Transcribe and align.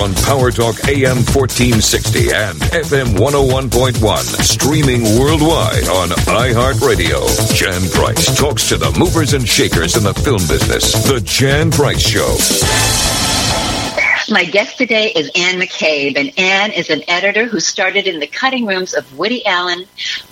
on 0.00 0.14
Power 0.14 0.50
Talk 0.50 0.88
AM 0.88 1.16
1460 1.28 2.32
and 2.32 2.58
FM 2.72 3.18
101.1. 3.18 4.18
Streaming 4.42 5.02
worldwide 5.18 5.88
on 5.88 6.08
iHeartRadio. 6.08 7.54
Jan 7.54 7.82
Price 7.90 8.34
talks 8.36 8.68
to 8.70 8.78
the 8.78 8.90
movers 8.98 9.34
and 9.34 9.46
shakers 9.46 9.96
in 9.96 10.02
the 10.02 10.14
film 10.14 10.40
business. 10.48 10.92
The 11.06 11.20
Jan 11.20 11.70
Price 11.70 12.00
Show. 12.00 13.19
My 14.32 14.44
guest 14.44 14.78
today 14.78 15.08
is 15.08 15.28
Anne 15.34 15.60
McCabe, 15.60 16.16
and 16.16 16.38
Anne 16.38 16.70
is 16.70 16.88
an 16.88 17.02
editor 17.08 17.46
who 17.46 17.58
started 17.58 18.06
in 18.06 18.20
the 18.20 18.28
cutting 18.28 18.64
rooms 18.64 18.94
of 18.94 19.18
Woody 19.18 19.44
Allen, 19.44 19.86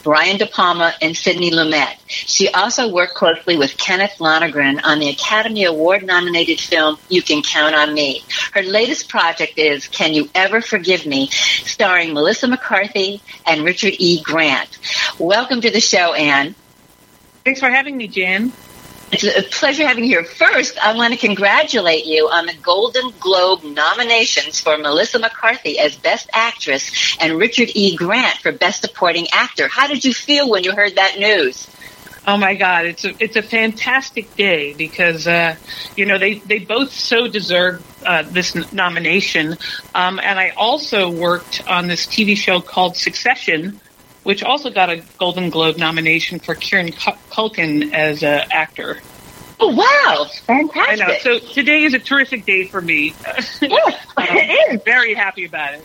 Brian 0.05 0.37
De 0.37 0.47
Palma, 0.47 0.95
and 1.03 1.17
Sidney 1.17 1.51
Lumet. 1.51 1.97
She 2.07 2.49
also 2.49 2.93
worked 2.93 3.17
closely 3.17 3.57
with 3.57 3.77
Kenneth 3.77 4.21
Lonergan 4.21 4.79
on 4.85 5.01
the 5.01 5.09
Academy 5.09 5.65
Award 5.65 6.05
nominated 6.05 6.61
film 6.61 6.97
You 7.09 7.23
Can 7.23 7.43
Count 7.43 7.75
on 7.75 7.93
Me. 7.93 8.23
Her 8.53 8.63
latest 8.63 9.09
project 9.09 9.55
is 9.59 9.89
Can 9.89 10.15
You 10.15 10.31
Ever 10.33 10.61
Forgive 10.61 11.05
Me, 11.05 11.27
starring 11.31 12.15
Melissa 12.15 12.47
McCarthy 12.47 13.21
and 13.47 13.65
Richard 13.65 13.95
E. 13.99 14.23
Grant. 14.23 14.79
Welcome 15.19 15.61
to 15.63 15.71
the 15.73 15.81
show, 15.81 16.15
Anne. 16.15 16.55
Thanks 17.45 17.59
for 17.59 17.69
having 17.69 17.97
me, 17.97 18.07
Jan. 18.07 18.53
It's 19.11 19.25
a 19.25 19.43
pleasure 19.43 19.87
having 19.87 20.05
you 20.05 20.11
here. 20.11 20.25
First, 20.25 20.79
I 20.79 20.95
want 20.95 21.15
to 21.15 21.19
congratulate 21.19 22.05
you 22.05 22.29
on 22.29 22.45
the 22.47 22.55
Golden 22.55 23.11
Globe 23.19 23.65
nominations 23.65 24.61
for 24.61 24.77
Melissa 24.77 25.19
McCarthy 25.19 25.79
as 25.79 25.97
Best 25.97 26.29
Actress 26.35 27.17
and 27.19 27.39
Richard 27.39 27.71
E. 27.75 27.97
Grant 27.97 28.37
for 28.39 28.53
Best 28.53 28.83
Supporting 28.83 29.27
Actor. 29.33 29.69
How 29.69 29.87
did 29.87 30.05
you 30.05 30.13
feel 30.13 30.51
when 30.51 30.63
you 30.63 30.73
heard 30.73 30.97
that 30.97 31.19
news? 31.19 31.67
Oh 32.27 32.37
my 32.37 32.55
God, 32.55 32.85
it's 32.85 33.07
a 33.07 33.15
it's 33.19 33.37
a 33.37 33.43
fantastic 33.43 34.37
day 34.37 34.75
because 34.75 35.27
uh, 35.27 35.57
you 35.97 36.05
know 36.05 36.19
they 36.19 36.35
they 36.35 36.59
both 36.59 36.93
so 36.93 37.27
deserve 37.27 37.83
uh, 38.05 38.23
this 38.25 38.55
n- 38.55 38.67
nomination, 38.71 39.57
um, 39.95 40.21
and 40.23 40.39
I 40.39 40.51
also 40.51 41.09
worked 41.09 41.67
on 41.67 41.87
this 41.87 42.07
TV 42.07 42.37
show 42.37 42.61
called 42.61 42.99
Succession, 42.99 43.81
which 44.29 44.43
also 44.43 44.69
got 44.69 44.91
a 44.91 45.03
Golden 45.17 45.49
Globe 45.49 45.79
nomination 45.79 46.39
for 46.39 46.55
Kieran 46.55 46.89
Culkin 46.91 47.95
as 47.95 48.23
an 48.23 48.47
actor. 48.51 48.99
Oh 49.59 49.75
wow, 49.75 50.27
fantastic! 50.45 50.87
I 50.87 50.97
know. 50.97 51.19
So 51.21 51.39
today 51.39 51.85
is 51.85 51.95
a 51.95 51.99
terrific 51.99 52.45
day 52.45 52.67
for 52.67 52.83
me. 52.83 53.15
Yes, 53.63 53.63
it 53.63 54.75
is. 54.75 54.83
Very 54.83 55.15
happy 55.15 55.47
about 55.47 55.75
it. 55.75 55.85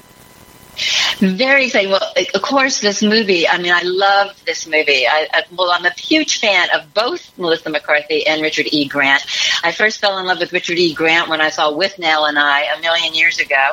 Very 1.19 1.65
exciting. 1.67 1.91
Well, 1.91 2.01
of 2.33 2.41
course, 2.41 2.81
this 2.81 3.01
movie. 3.03 3.47
I 3.47 3.59
mean, 3.59 3.71
I 3.71 3.83
love 3.83 4.35
this 4.45 4.65
movie. 4.67 5.07
I, 5.07 5.27
I, 5.31 5.43
well, 5.55 5.71
I'm 5.71 5.85
a 5.85 5.91
huge 5.91 6.39
fan 6.39 6.67
of 6.75 6.93
both 6.93 7.37
Melissa 7.37 7.69
McCarthy 7.69 8.25
and 8.25 8.41
Richard 8.41 8.65
E. 8.71 8.87
Grant. 8.87 9.23
I 9.63 9.71
first 9.71 10.01
fell 10.01 10.17
in 10.17 10.25
love 10.25 10.39
with 10.39 10.51
Richard 10.51 10.79
E. 10.79 10.93
Grant 10.93 11.29
when 11.29 11.41
I 11.41 11.49
saw 11.49 11.71
With 11.71 11.95
Withnail 11.97 12.27
and 12.27 12.39
I 12.39 12.63
a 12.75 12.81
million 12.81 13.13
years 13.13 13.39
ago, 13.39 13.69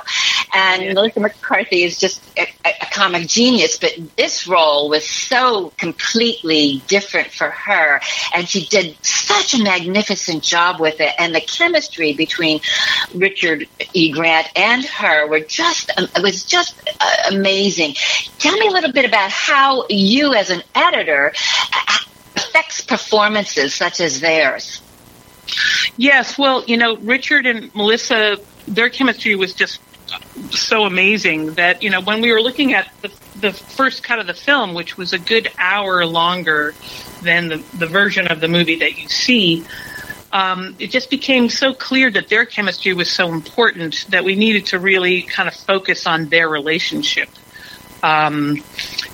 and 0.55 0.83
Yeah. 0.83 0.93
Melissa 0.93 1.21
McCarthy 1.21 1.83
is 1.83 1.99
just 1.99 2.23
a, 2.39 2.43
a, 2.65 2.71
a 2.80 2.80
comic 2.91 3.27
genius. 3.27 3.79
But 3.79 3.95
this 4.17 4.47
role 4.47 4.89
was 4.89 5.09
so 5.09 5.73
completely 5.77 6.83
different 6.87 7.29
for 7.29 7.51
her, 7.51 8.01
and 8.35 8.49
she 8.49 8.67
did 8.67 8.97
such 9.05 9.55
a 9.55 9.63
magnificent 9.63 10.43
job 10.43 10.81
with 10.81 11.01
it. 11.01 11.13
And 11.19 11.35
the 11.35 11.41
chemistry 11.41 12.13
between 12.13 12.61
Richard 13.15 13.67
E. 13.93 14.13
Grant 14.13 14.49
and 14.57 14.85
her 14.85 15.27
were 15.27 15.41
just 15.41 15.91
um, 15.97 16.09
it 16.17 16.23
was 16.23 16.45
just 16.45 16.81
uh, 17.01 17.17
amazing. 17.31 17.95
Tell 18.39 18.57
me 18.57 18.69
a 18.69 18.71
little 18.71 18.93
bit 18.93 19.05
about 19.05 19.31
how 19.31 19.87
you, 19.89 20.35
as 20.35 20.51
an 20.51 20.63
editor, 20.75 21.33
uh, 21.73 21.99
affects 22.37 22.81
performances 22.81 23.75
such 23.75 24.01
as 24.01 24.21
theirs. 24.21 24.83
Yes, 25.97 26.39
well, 26.39 26.65
you 26.67 26.77
know, 26.77 26.97
Richard 26.97 27.47
and 27.47 27.75
Melissa, 27.75 28.39
their 28.67 28.89
chemistry 28.89 29.35
was 29.37 29.53
just 29.55 29.81
so 30.51 30.85
amazing 30.85 31.55
that 31.55 31.83
you 31.83 31.91
know 31.91 32.01
when 32.01 32.21
we 32.21 32.33
were 32.33 32.41
looking 32.41 32.73
at 32.75 32.91
the 33.03 33.13
the 33.41 33.53
first 33.53 34.03
cut 34.03 34.19
of 34.19 34.27
the 34.27 34.35
film, 34.35 34.75
which 34.75 34.97
was 34.97 35.13
a 35.13 35.19
good 35.19 35.51
hour 35.59 36.05
longer 36.07 36.75
than 37.23 37.49
the 37.49 37.57
the 37.79 37.87
version 37.87 38.29
of 38.29 38.41
the 38.41 38.49
movie 38.49 38.77
that 38.77 38.99
you 38.99 39.09
see. 39.09 39.65
Um, 40.33 40.77
it 40.79 40.93
just 40.93 41.11
became 41.11 41.49
so 41.49 41.75
clear 41.75 42.09
that 42.13 42.29
their 42.29 42.45
chemistry 42.45 42.95
was 42.95 43.11
so 43.11 43.33
important 43.33 44.07
that 44.11 44.23
we 44.23 44.37
needed 44.37 44.67
to 44.67 44.79
really 44.79 45.23
kind 45.23 45.49
of 45.49 45.55
focus 45.57 46.07
on 46.07 46.29
their 46.29 46.49
relationship. 46.49 47.29
Um, 48.03 48.63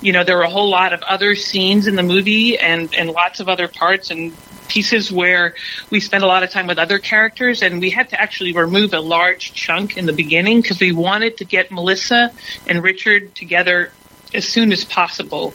you 0.00 0.12
know, 0.12 0.24
there 0.24 0.36
were 0.36 0.42
a 0.42 0.50
whole 0.50 0.68
lot 0.68 0.92
of 0.92 1.02
other 1.02 1.34
scenes 1.34 1.86
in 1.86 1.96
the 1.96 2.02
movie 2.02 2.58
and, 2.58 2.94
and 2.94 3.10
lots 3.10 3.40
of 3.40 3.48
other 3.48 3.66
parts 3.66 4.10
and 4.10 4.32
pieces 4.68 5.10
where 5.10 5.54
we 5.90 6.00
spent 6.00 6.24
a 6.24 6.26
lot 6.26 6.42
of 6.42 6.50
time 6.50 6.66
with 6.66 6.78
other 6.78 6.98
characters 6.98 7.62
and 7.62 7.80
we 7.80 7.90
had 7.90 8.10
to 8.10 8.20
actually 8.20 8.52
remove 8.52 8.92
a 8.94 9.00
large 9.00 9.52
chunk 9.52 9.96
in 9.96 10.06
the 10.06 10.12
beginning 10.12 10.60
because 10.60 10.80
we 10.80 10.92
wanted 10.92 11.38
to 11.38 11.44
get 11.44 11.70
Melissa 11.70 12.32
and 12.66 12.82
Richard 12.82 13.34
together 13.34 13.92
as 14.34 14.46
soon 14.46 14.72
as 14.72 14.84
possible. 14.84 15.54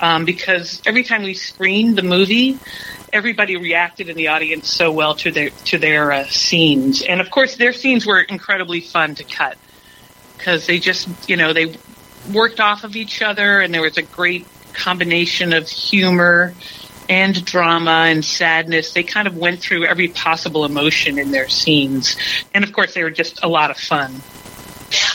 Um, 0.00 0.24
because 0.24 0.82
every 0.86 1.04
time 1.04 1.22
we 1.22 1.34
screened 1.34 1.96
the 1.96 2.02
movie, 2.02 2.58
everybody 3.12 3.56
reacted 3.56 4.08
in 4.08 4.16
the 4.16 4.28
audience 4.28 4.68
so 4.68 4.90
well 4.90 5.14
to 5.14 5.30
their 5.30 5.50
to 5.50 5.78
their 5.78 6.12
uh, 6.12 6.24
scenes, 6.24 7.02
and 7.02 7.20
of 7.20 7.30
course 7.30 7.56
their 7.56 7.72
scenes 7.72 8.04
were 8.04 8.20
incredibly 8.20 8.80
fun 8.80 9.14
to 9.14 9.24
cut 9.24 9.56
because 10.36 10.66
they 10.66 10.78
just 10.78 11.08
you 11.28 11.36
know 11.36 11.52
they 11.52 11.76
worked 12.32 12.60
off 12.60 12.84
of 12.84 12.96
each 12.96 13.22
other, 13.22 13.60
and 13.60 13.72
there 13.72 13.82
was 13.82 13.96
a 13.96 14.02
great 14.02 14.46
combination 14.74 15.52
of 15.52 15.68
humor 15.68 16.52
and 17.08 17.44
drama 17.44 18.06
and 18.08 18.24
sadness. 18.24 18.92
They 18.92 19.02
kind 19.02 19.28
of 19.28 19.36
went 19.36 19.60
through 19.60 19.84
every 19.84 20.08
possible 20.08 20.64
emotion 20.64 21.18
in 21.18 21.30
their 21.30 21.48
scenes, 21.48 22.16
and 22.52 22.64
of 22.64 22.72
course 22.72 22.94
they 22.94 23.02
were 23.02 23.10
just 23.10 23.42
a 23.42 23.48
lot 23.48 23.70
of 23.70 23.76
fun. 23.76 24.20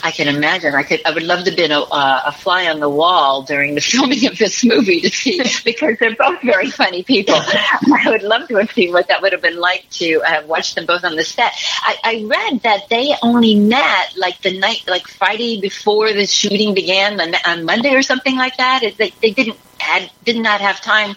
I 0.04 0.12
can 0.12 0.28
imagine. 0.28 0.76
I 0.76 0.84
could. 0.84 1.02
I 1.06 1.12
would 1.12 1.24
love 1.24 1.44
to 1.46 1.52
have 1.52 1.58
been 1.58 1.72
a, 1.72 1.82
uh, 1.82 2.22
a 2.28 2.32
fly 2.32 2.68
on 2.68 2.80
the 2.80 2.90
wall 2.90 3.44
during 3.44 3.76
the 3.76 3.82
filming 3.90 4.26
of 4.28 4.38
this 4.38 4.64
movie 4.64 5.02
to 5.02 5.10
see 5.10 5.42
because 5.64 5.98
they're 6.00 6.16
both 6.16 6.42
very 6.42 6.70
funny 6.70 7.04
people. 7.04 7.36
I 7.38 8.04
would 8.08 8.24
love 8.24 8.48
to 8.50 8.56
have 8.58 8.72
seen 8.72 8.92
what 8.92 9.08
that 9.08 9.22
would 9.22 9.32
have 9.32 9.42
been 9.42 9.60
like 9.60 9.90
to 9.92 10.22
uh, 10.22 10.44
watch 10.46 10.76
them 10.76 10.86
both 10.86 11.04
on 11.04 11.16
the 11.16 11.24
set. 11.24 11.54
I, 11.82 11.96
I 12.04 12.26
read 12.28 12.62
that 12.62 12.90
they 12.90 13.14
only 13.22 13.56
met 13.56 14.18
like 14.18 14.42
the 14.42 14.58
night, 14.60 14.84
like 14.88 15.08
Friday 15.08 15.62
before 15.62 16.12
the 16.14 16.26
shooting 16.26 16.74
began, 16.74 17.20
on 17.20 17.66
Monday 17.66 17.94
or 17.94 18.02
something 18.02 18.36
like 18.36 18.58
that. 18.58 18.82
They, 18.98 19.14
they 19.22 19.32
didn't 19.32 19.58
had 19.80 20.10
did 20.24 20.38
not 20.38 20.62
have 20.62 20.82
time 20.82 21.16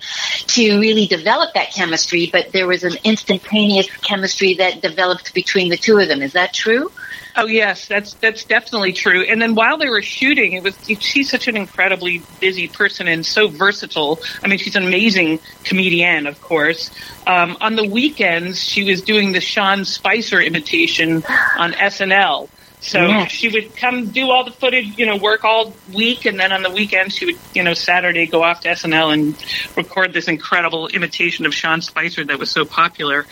to 0.49 0.81
really 0.81 1.07
develop 1.07 1.55
that 1.55 1.73
chemistry, 1.73 2.29
but 2.33 2.53
there 2.53 2.67
was 2.67 2.85
an 2.85 2.95
instantaneous 3.05 3.89
chemistry 3.97 4.55
that 4.55 4.81
developed 4.81 5.35
between 5.35 5.69
the 5.69 5.77
two 5.77 5.99
of 5.99 6.09
them. 6.09 6.23
Is 6.23 6.33
that 6.33 6.55
true? 6.55 6.91
Oh 7.35 7.47
yes, 7.47 7.87
that's 7.89 8.15
that's 8.15 8.45
definitely 8.45 8.93
true. 8.93 9.23
And 9.23 9.41
then 9.41 9.55
while 9.55 9.79
they 9.79 9.89
were 9.89 10.03
shooting, 10.03 10.53
it 10.53 10.63
was 10.63 10.77
she's 11.01 11.31
such 11.31 11.49
an 11.49 11.57
incredibly 11.57 12.23
busy 12.41 12.69
person 12.69 13.09
and 13.09 13.25
so 13.25 13.49
versatile. 13.49 14.21
I 14.43 14.49
mean, 14.49 14.59
she's 14.59 14.77
an 14.77 14.85
amazing 14.85 15.41
comedian, 15.65 16.27
of 16.27 16.41
course. 16.43 16.91
Um, 17.27 17.57
on 17.61 17.77
the 17.77 17.89
weekends, 17.89 18.63
she 18.63 18.85
was 18.85 19.01
doing 19.01 19.33
the 19.33 19.41
Sean 19.41 19.85
Spicer 19.85 20.41
imitation 20.41 21.23
on 21.57 21.73
SNL. 21.73 22.51
So 22.83 23.07
Yes. 23.07 23.31
she 23.31 23.49
would 23.49 23.77
come 23.77 24.07
do 24.07 24.29
all 24.31 24.43
the 24.45 24.51
footage, 24.51 24.99
you 24.99 25.07
know, 25.07 25.17
work 25.17 25.45
all 25.45 25.73
week, 25.93 26.27
and 26.27 26.39
then 26.39 26.51
on 26.51 26.63
the 26.63 26.71
weekend 26.71 27.13
she 27.13 27.27
would, 27.27 27.39
you 27.55 27.63
know, 27.63 27.75
Saturday 27.75 28.27
go 28.27 28.43
off 28.43 28.63
to 28.63 28.69
SNL 28.71 29.13
and 29.13 29.37
record 29.77 30.13
this 30.13 30.27
incredible 30.27 30.89
imitation 30.89 31.47
of 31.47 31.55
Sean 31.55 31.81
Spicer 31.81 32.25
that 32.25 32.41
was 32.41 32.51
so 32.51 32.65
popular. 32.65 33.25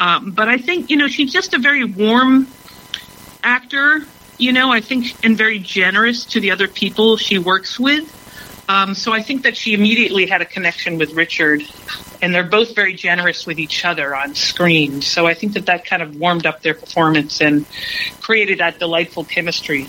Um, 0.00 0.32
but 0.32 0.48
I 0.48 0.58
think, 0.58 0.90
you 0.90 0.96
know, 0.96 1.06
she's 1.06 1.32
just 1.32 1.54
a 1.54 1.58
very 1.58 1.84
warm 1.84 2.48
actor, 3.44 4.00
you 4.38 4.52
know, 4.52 4.72
I 4.72 4.80
think, 4.80 5.24
and 5.24 5.36
very 5.38 5.60
generous 5.60 6.24
to 6.26 6.40
the 6.40 6.50
other 6.50 6.66
people 6.66 7.16
she 7.16 7.38
works 7.38 7.78
with. 7.78 8.16
Um, 8.68 8.94
so 8.94 9.12
I 9.12 9.22
think 9.22 9.42
that 9.44 9.56
she 9.56 9.72
immediately 9.72 10.26
had 10.26 10.42
a 10.42 10.46
connection 10.46 10.98
with 10.98 11.12
Richard, 11.12 11.62
and 12.22 12.34
they're 12.34 12.44
both 12.44 12.74
very 12.74 12.94
generous 12.94 13.46
with 13.46 13.58
each 13.58 13.84
other 13.84 14.14
on 14.14 14.34
screen. 14.34 15.02
So 15.02 15.26
I 15.26 15.34
think 15.34 15.54
that 15.54 15.66
that 15.66 15.84
kind 15.84 16.02
of 16.02 16.16
warmed 16.16 16.46
up 16.46 16.62
their 16.62 16.74
performance 16.74 17.40
and 17.40 17.66
created 18.20 18.58
that 18.58 18.78
delightful 18.78 19.24
chemistry. 19.24 19.88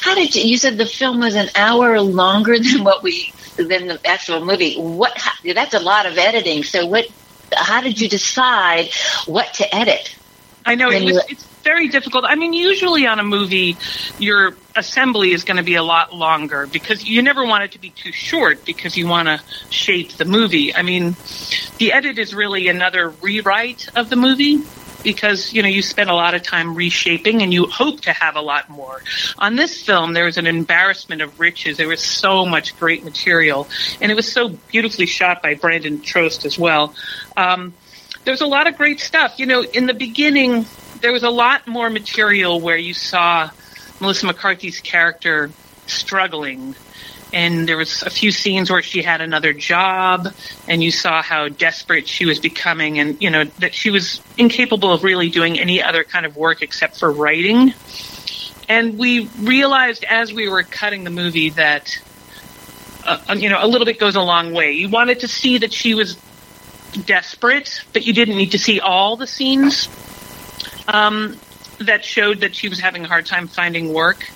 How 0.00 0.14
did 0.14 0.34
you? 0.34 0.42
You 0.42 0.56
said 0.56 0.78
the 0.78 0.86
film 0.86 1.20
was 1.20 1.36
an 1.36 1.48
hour 1.54 2.00
longer 2.00 2.58
than 2.58 2.82
what 2.84 3.02
we 3.02 3.32
than 3.56 3.86
the 3.86 4.00
actual 4.04 4.44
movie. 4.44 4.74
What? 4.74 5.16
How, 5.16 5.32
that's 5.54 5.74
a 5.74 5.80
lot 5.80 6.06
of 6.06 6.18
editing. 6.18 6.64
So 6.64 6.86
what? 6.86 7.06
How 7.54 7.80
did 7.80 8.00
you 8.00 8.08
decide 8.08 8.90
what 9.26 9.54
to 9.54 9.74
edit? 9.74 10.16
I 10.64 10.74
know 10.74 10.90
it 10.90 11.04
was, 11.04 11.24
it's 11.28 11.44
very 11.62 11.88
difficult. 11.88 12.24
I 12.24 12.34
mean, 12.34 12.52
usually 12.52 13.06
on 13.06 13.18
a 13.18 13.24
movie, 13.24 13.76
your 14.18 14.54
assembly 14.76 15.32
is 15.32 15.44
going 15.44 15.56
to 15.56 15.62
be 15.62 15.74
a 15.74 15.82
lot 15.82 16.14
longer 16.14 16.66
because 16.66 17.04
you 17.04 17.22
never 17.22 17.44
want 17.44 17.64
it 17.64 17.72
to 17.72 17.80
be 17.80 17.90
too 17.90 18.12
short 18.12 18.64
because 18.64 18.96
you 18.96 19.06
want 19.06 19.28
to 19.28 19.40
shape 19.70 20.12
the 20.12 20.24
movie. 20.24 20.74
I 20.74 20.82
mean, 20.82 21.16
the 21.78 21.92
edit 21.92 22.18
is 22.18 22.34
really 22.34 22.68
another 22.68 23.10
rewrite 23.10 23.88
of 23.96 24.10
the 24.10 24.16
movie 24.16 24.58
because 25.02 25.52
you 25.52 25.62
know 25.62 25.68
you 25.68 25.82
spend 25.82 26.10
a 26.10 26.14
lot 26.14 26.34
of 26.34 26.42
time 26.42 26.74
reshaping 26.74 27.42
and 27.42 27.52
you 27.52 27.66
hope 27.66 28.00
to 28.02 28.12
have 28.12 28.36
a 28.36 28.40
lot 28.40 28.68
more. 28.68 29.02
On 29.38 29.56
this 29.56 29.82
film, 29.82 30.12
there 30.12 30.24
was 30.24 30.38
an 30.38 30.46
embarrassment 30.46 31.22
of 31.22 31.40
riches. 31.40 31.76
There 31.76 31.88
was 31.88 32.02
so 32.02 32.44
much 32.46 32.78
great 32.78 33.04
material, 33.04 33.68
and 34.00 34.10
it 34.10 34.14
was 34.14 34.30
so 34.30 34.48
beautifully 34.48 35.06
shot 35.06 35.42
by 35.42 35.54
Brandon 35.54 35.98
Trost 35.98 36.44
as 36.44 36.58
well. 36.58 36.94
Um, 37.36 37.74
there's 38.24 38.42
a 38.42 38.46
lot 38.46 38.66
of 38.66 38.76
great 38.76 39.00
stuff. 39.00 39.38
You 39.38 39.46
know, 39.46 39.62
in 39.62 39.86
the 39.86 39.94
beginning, 39.94 40.66
there 41.00 41.12
was 41.12 41.22
a 41.22 41.30
lot 41.30 41.66
more 41.66 41.90
material 41.90 42.60
where 42.60 42.76
you 42.76 42.94
saw 42.94 43.50
Melissa 44.00 44.26
McCarthy's 44.26 44.80
character 44.80 45.50
struggling. 45.86 46.74
And 47.32 47.68
there 47.68 47.76
was 47.76 48.02
a 48.02 48.10
few 48.10 48.32
scenes 48.32 48.70
where 48.70 48.82
she 48.82 49.02
had 49.02 49.20
another 49.20 49.52
job, 49.52 50.34
and 50.66 50.82
you 50.82 50.90
saw 50.90 51.22
how 51.22 51.48
desperate 51.48 52.08
she 52.08 52.26
was 52.26 52.40
becoming, 52.40 52.98
and 52.98 53.22
you 53.22 53.30
know 53.30 53.44
that 53.60 53.72
she 53.72 53.90
was 53.90 54.20
incapable 54.36 54.92
of 54.92 55.04
really 55.04 55.30
doing 55.30 55.60
any 55.60 55.80
other 55.80 56.02
kind 56.02 56.26
of 56.26 56.36
work 56.36 56.60
except 56.60 56.98
for 56.98 57.12
writing. 57.12 57.72
And 58.68 58.98
we 58.98 59.26
realized 59.38 60.02
as 60.02 60.32
we 60.32 60.48
were 60.48 60.64
cutting 60.64 61.04
the 61.04 61.10
movie 61.10 61.50
that, 61.50 61.96
uh, 63.04 63.36
you 63.38 63.48
know, 63.48 63.58
a 63.60 63.66
little 63.66 63.84
bit 63.84 64.00
goes 64.00 64.16
a 64.16 64.22
long 64.22 64.52
way. 64.52 64.72
You 64.72 64.88
wanted 64.88 65.20
to 65.20 65.28
see 65.28 65.58
that 65.58 65.72
she 65.72 65.94
was 65.94 66.16
desperate, 67.06 67.84
but 67.92 68.04
you 68.06 68.12
didn't 68.12 68.36
need 68.36 68.52
to 68.52 68.58
see 68.58 68.80
all 68.80 69.16
the 69.16 69.28
scenes 69.28 69.88
um, 70.92 71.38
that 71.78 72.04
showed 72.04 72.40
that 72.40 72.54
she 72.54 72.68
was 72.68 72.80
having 72.80 73.04
a 73.04 73.08
hard 73.08 73.26
time 73.26 73.48
finding 73.48 73.92
work. 73.92 74.28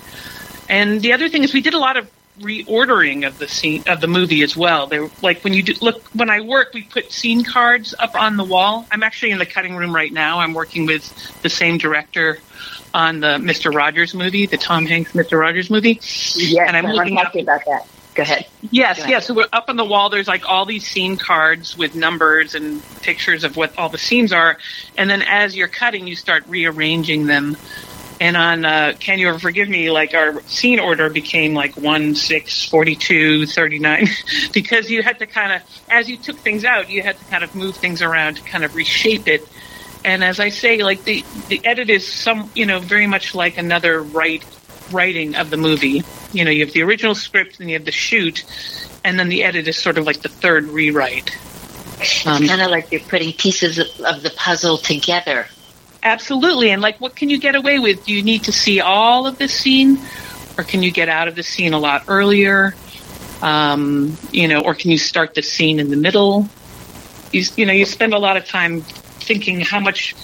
And 0.69 1.01
the 1.01 1.13
other 1.13 1.29
thing 1.29 1.43
is, 1.43 1.53
we 1.53 1.61
did 1.61 1.73
a 1.73 1.79
lot 1.79 1.97
of 1.97 2.09
reordering 2.39 3.25
of 3.25 3.37
the 3.39 3.47
scene 3.47 3.83
of 3.87 4.01
the 4.01 4.07
movie 4.07 4.41
as 4.41 4.57
well. 4.57 4.87
They 4.87 4.99
were, 4.99 5.09
like 5.21 5.43
when 5.43 5.53
you 5.53 5.63
do, 5.63 5.73
look 5.81 6.03
when 6.09 6.29
I 6.29 6.41
work, 6.41 6.73
we 6.73 6.83
put 6.83 7.11
scene 7.11 7.43
cards 7.43 7.93
up 7.97 8.15
on 8.15 8.37
the 8.37 8.43
wall. 8.43 8.85
I'm 8.91 9.03
actually 9.03 9.31
in 9.31 9.37
the 9.37 9.45
cutting 9.45 9.75
room 9.75 9.93
right 9.95 10.11
now. 10.11 10.39
I'm 10.39 10.53
working 10.53 10.85
with 10.85 11.41
the 11.41 11.49
same 11.49 11.77
director 11.77 12.39
on 12.93 13.19
the 13.19 13.37
Mr. 13.37 13.73
Rogers 13.73 14.13
movie, 14.13 14.45
the 14.45 14.57
Tom 14.57 14.85
Hanks 14.85 15.13
Mr. 15.13 15.39
Rogers 15.39 15.69
movie. 15.69 15.99
Yes, 16.35 16.67
and 16.67 16.77
I'm 16.77 16.85
looking 16.85 17.17
up 17.17 17.35
about 17.35 17.61
that. 17.65 17.87
Go 18.15 18.23
ahead. 18.23 18.47
Yes, 18.71 18.97
Go 18.97 19.01
ahead. 19.03 19.11
yes. 19.11 19.27
So 19.27 19.33
we're 19.33 19.45
up 19.53 19.69
on 19.69 19.75
the 19.75 19.85
wall. 19.85 20.09
There's 20.09 20.27
like 20.27 20.49
all 20.49 20.65
these 20.65 20.87
scene 20.87 21.17
cards 21.17 21.77
with 21.77 21.95
numbers 21.95 22.55
and 22.55 22.81
pictures 23.01 23.43
of 23.43 23.55
what 23.57 23.77
all 23.77 23.89
the 23.89 23.97
scenes 23.97 24.31
are, 24.33 24.57
and 24.97 25.09
then 25.09 25.21
as 25.21 25.55
you're 25.55 25.67
cutting, 25.67 26.07
you 26.07 26.15
start 26.15 26.43
rearranging 26.47 27.27
them. 27.27 27.57
And 28.21 28.37
on 28.37 28.63
uh, 28.63 28.93
Can 28.97 29.19
You 29.19 29.27
Ever 29.27 29.39
Forgive 29.39 29.67
Me, 29.67 29.91
like 29.91 30.13
our 30.13 30.41
scene 30.43 30.79
order 30.79 31.09
became 31.09 31.53
like 31.53 31.75
1, 31.75 32.15
6, 32.15 32.69
42, 32.69 33.45
39, 33.45 34.07
because 34.53 34.89
you 34.89 35.03
had 35.03 35.19
to 35.19 35.25
kind 35.27 35.51
of, 35.51 35.61
as 35.89 36.09
you 36.09 36.15
took 36.15 36.37
things 36.37 36.63
out, 36.63 36.89
you 36.89 37.01
had 37.03 37.17
to 37.19 37.25
kind 37.25 37.43
of 37.43 37.53
move 37.53 37.75
things 37.75 38.01
around 38.01 38.35
to 38.35 38.41
kind 38.43 38.63
of 38.63 38.73
reshape 38.73 39.27
it. 39.27 39.45
And 40.05 40.23
as 40.23 40.39
I 40.39 40.47
say, 40.47 40.81
like 40.81 41.03
the, 41.03 41.25
the 41.49 41.59
edit 41.65 41.89
is 41.89 42.07
some, 42.07 42.49
you 42.55 42.65
know, 42.65 42.79
very 42.79 43.05
much 43.05 43.35
like 43.35 43.57
another 43.57 44.01
write, 44.01 44.45
writing 44.91 45.35
of 45.35 45.49
the 45.49 45.57
movie. 45.57 46.03
You 46.33 46.45
know, 46.45 46.51
you 46.51 46.65
have 46.65 46.73
the 46.73 46.83
original 46.83 47.15
script 47.15 47.59
and 47.59 47.69
you 47.69 47.75
have 47.75 47.85
the 47.85 47.91
shoot, 47.91 48.43
and 49.03 49.19
then 49.19 49.29
the 49.29 49.43
edit 49.43 49.67
is 49.67 49.77
sort 49.77 49.97
of 49.97 50.05
like 50.05 50.21
the 50.21 50.29
third 50.29 50.65
rewrite. 50.65 51.35
Um, 52.25 52.43
it's 52.43 52.49
kind 52.49 52.61
of 52.61 52.71
like 52.71 52.91
you're 52.91 53.01
putting 53.01 53.31
pieces 53.31 53.79
of, 53.79 53.87
of 54.01 54.21
the 54.21 54.31
puzzle 54.31 54.77
together 54.77 55.47
Absolutely. 56.05 56.69
And 56.69 56.83
like, 56.83 57.01
what 57.01 57.15
can 57.15 57.29
you 57.29 57.39
get 57.39 57.55
away 57.55 57.79
with? 57.79 58.05
Do 58.05 58.13
you 58.13 58.21
need 58.21 58.43
to 58.43 58.51
see 58.51 58.79
all 58.79 59.25
of 59.25 59.39
the 59.39 59.47
scene, 59.47 59.99
or 60.55 60.63
can 60.63 60.83
you 60.83 60.91
get 60.91 61.09
out 61.09 61.27
of 61.27 61.35
the 61.35 61.41
scene 61.41 61.73
a 61.73 61.79
lot 61.79 62.03
earlier? 62.07 62.75
Um, 63.41 64.15
you 64.31 64.47
know, 64.47 64.61
or 64.61 64.75
can 64.75 64.91
you 64.91 64.99
start 64.99 65.33
the 65.33 65.41
scene 65.41 65.79
in 65.79 65.89
the 65.89 65.97
middle? 65.97 66.47
You, 67.31 67.43
you 67.57 67.65
know, 67.65 67.73
you 67.73 67.85
spend 67.85 68.13
a 68.13 68.19
lot 68.19 68.37
of 68.37 68.45
time 68.45 68.81
thinking 68.81 69.61
how 69.61 69.79
much 69.79 70.15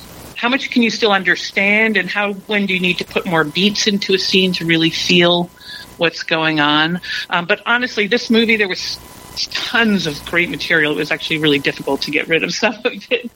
how 0.42 0.50
much 0.50 0.72
can 0.72 0.82
you 0.82 0.90
still 0.90 1.12
understand, 1.12 1.98
and 1.98 2.10
how 2.10 2.34
when 2.34 2.66
do 2.66 2.74
you 2.74 2.80
need 2.80 2.98
to 2.98 3.06
put 3.06 3.28
more 3.28 3.44
beats 3.44 3.86
into 3.86 4.16
a 4.16 4.18
scene 4.18 4.54
to 4.54 4.66
really 4.66 4.90
feel 4.90 5.52
what's 5.98 6.24
going 6.24 6.60
on? 6.60 7.00
Um, 7.30 7.46
but 7.46 7.62
honestly, 7.68 8.08
this 8.08 8.32
movie 8.32 8.56
there 8.56 8.68
was 8.68 8.98
tons 9.52 10.08
of 10.08 10.26
great 10.26 10.50
material. 10.50 10.94
It 10.94 10.98
was 10.98 11.12
actually 11.12 11.38
really 11.38 11.60
difficult 11.60 12.02
to 12.02 12.12
get 12.12 12.28
rid 12.28 12.44
of 12.44 12.52
some 12.56 12.74
of 12.74 13.12
it. 13.12 13.30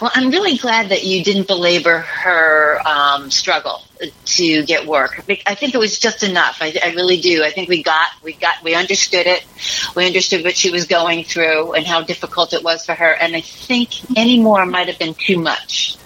Well, 0.00 0.12
I'm 0.14 0.30
really 0.30 0.56
glad 0.58 0.90
that 0.90 1.02
you 1.02 1.24
didn't 1.24 1.48
belabor 1.48 1.98
her 1.98 2.80
um, 2.86 3.28
struggle 3.32 3.82
to 4.24 4.64
get 4.64 4.86
work. 4.86 5.24
I 5.44 5.56
think 5.56 5.74
it 5.74 5.78
was 5.78 5.98
just 5.98 6.22
enough. 6.22 6.58
I, 6.60 6.78
I, 6.84 6.92
really 6.94 7.20
do. 7.20 7.42
I 7.42 7.50
think 7.50 7.68
we 7.68 7.82
got, 7.82 8.10
we 8.22 8.34
got, 8.34 8.62
we 8.62 8.74
understood 8.74 9.26
it. 9.26 9.44
We 9.96 10.06
understood 10.06 10.44
what 10.44 10.56
she 10.56 10.70
was 10.70 10.84
going 10.84 11.24
through 11.24 11.72
and 11.72 11.84
how 11.84 12.02
difficult 12.02 12.52
it 12.52 12.62
was 12.62 12.86
for 12.86 12.94
her. 12.94 13.12
And 13.12 13.34
I 13.34 13.40
think 13.40 14.16
any 14.16 14.38
more 14.38 14.64
might 14.66 14.86
have 14.86 15.00
been 15.00 15.14
too 15.14 15.38
much. 15.38 15.96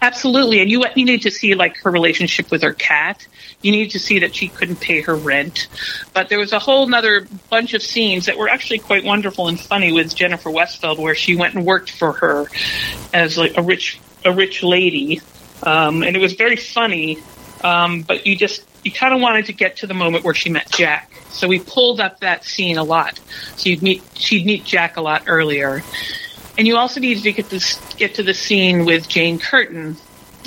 Absolutely. 0.00 0.60
And 0.60 0.70
you, 0.70 0.84
you 0.94 1.04
need 1.04 1.22
to 1.22 1.30
see 1.30 1.54
like 1.54 1.76
her 1.78 1.90
relationship 1.90 2.50
with 2.50 2.62
her 2.62 2.72
cat. 2.72 3.26
You 3.62 3.72
need 3.72 3.90
to 3.90 3.98
see 3.98 4.20
that 4.20 4.34
she 4.34 4.48
couldn't 4.48 4.80
pay 4.80 5.00
her 5.02 5.14
rent. 5.14 5.68
But 6.14 6.28
there 6.28 6.38
was 6.38 6.52
a 6.52 6.58
whole 6.58 6.92
other 6.94 7.26
bunch 7.50 7.74
of 7.74 7.82
scenes 7.82 8.26
that 8.26 8.38
were 8.38 8.48
actually 8.48 8.78
quite 8.78 9.04
wonderful 9.04 9.48
and 9.48 9.58
funny 9.58 9.92
with 9.92 10.14
Jennifer 10.14 10.50
Westfeldt 10.50 10.98
where 10.98 11.14
she 11.14 11.36
went 11.36 11.54
and 11.54 11.64
worked 11.64 11.90
for 11.90 12.12
her 12.12 12.46
as 13.12 13.36
like 13.36 13.56
a 13.56 13.62
rich, 13.62 13.98
a 14.24 14.32
rich 14.32 14.62
lady. 14.62 15.20
Um, 15.62 16.02
and 16.02 16.14
it 16.14 16.20
was 16.20 16.34
very 16.34 16.56
funny. 16.56 17.18
Um, 17.64 18.02
but 18.02 18.26
you 18.26 18.36
just, 18.36 18.64
you 18.84 18.92
kind 18.92 19.12
of 19.12 19.20
wanted 19.20 19.46
to 19.46 19.52
get 19.52 19.78
to 19.78 19.86
the 19.86 19.94
moment 19.94 20.24
where 20.24 20.34
she 20.34 20.48
met 20.50 20.70
Jack. 20.70 21.10
So 21.30 21.48
we 21.48 21.58
pulled 21.58 22.00
up 22.00 22.20
that 22.20 22.44
scene 22.44 22.78
a 22.78 22.84
lot. 22.84 23.20
So 23.56 23.68
you'd 23.68 23.82
meet, 23.82 24.02
she'd 24.14 24.46
meet 24.46 24.64
Jack 24.64 24.96
a 24.96 25.00
lot 25.00 25.24
earlier. 25.26 25.82
And 26.58 26.66
you 26.66 26.76
also 26.76 26.98
need 26.98 27.22
to 27.22 27.32
get 27.32 27.48
this 27.48 27.78
get 27.94 28.16
to 28.16 28.22
the 28.24 28.34
scene 28.34 28.84
with 28.84 29.08
Jane 29.08 29.38
Curtin, 29.38 29.96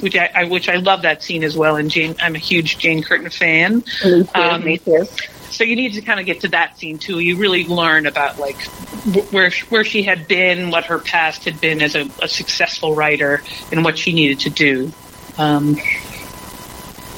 which 0.02 0.18
I, 0.18 0.30
I 0.36 0.44
which 0.44 0.68
I 0.68 0.76
love 0.76 1.04
that 1.04 1.24
scene 1.24 1.42
as 1.44 1.58
well. 1.58 1.78
And 1.78 1.90
Jane, 1.90 2.16
I'm 2.22 2.36
a 2.36 2.40
huge 2.40 2.78
Jane 2.78 3.02
Curtin 3.02 3.30
fan. 3.30 3.78
Me 3.78 3.84
too. 4.02 4.28
Um, 4.36 4.64
me 4.66 4.78
too. 4.78 5.06
So 5.52 5.64
you 5.64 5.78
need 5.78 5.94
to 5.94 6.02
kind 6.02 6.20
of 6.20 6.26
get 6.26 6.42
to 6.42 6.50
that 6.50 6.78
scene 6.78 6.98
too. 6.98 7.20
You 7.20 7.38
really 7.38 7.66
learn 7.66 8.06
about 8.06 8.40
like 8.40 8.62
where 9.32 9.52
where 9.70 9.86
she 9.86 10.04
had 10.04 10.28
been, 10.28 10.70
what 10.70 10.86
her 10.86 11.00
past 11.00 11.46
had 11.46 11.62
been 11.62 11.82
as 11.82 11.96
a, 11.96 12.10
a 12.22 12.28
successful 12.28 12.94
writer, 12.94 13.42
and 13.72 13.86
what 13.86 13.98
she 13.98 14.12
needed 14.12 14.42
to 14.42 14.50
do. 14.50 14.92
Um, 15.38 15.78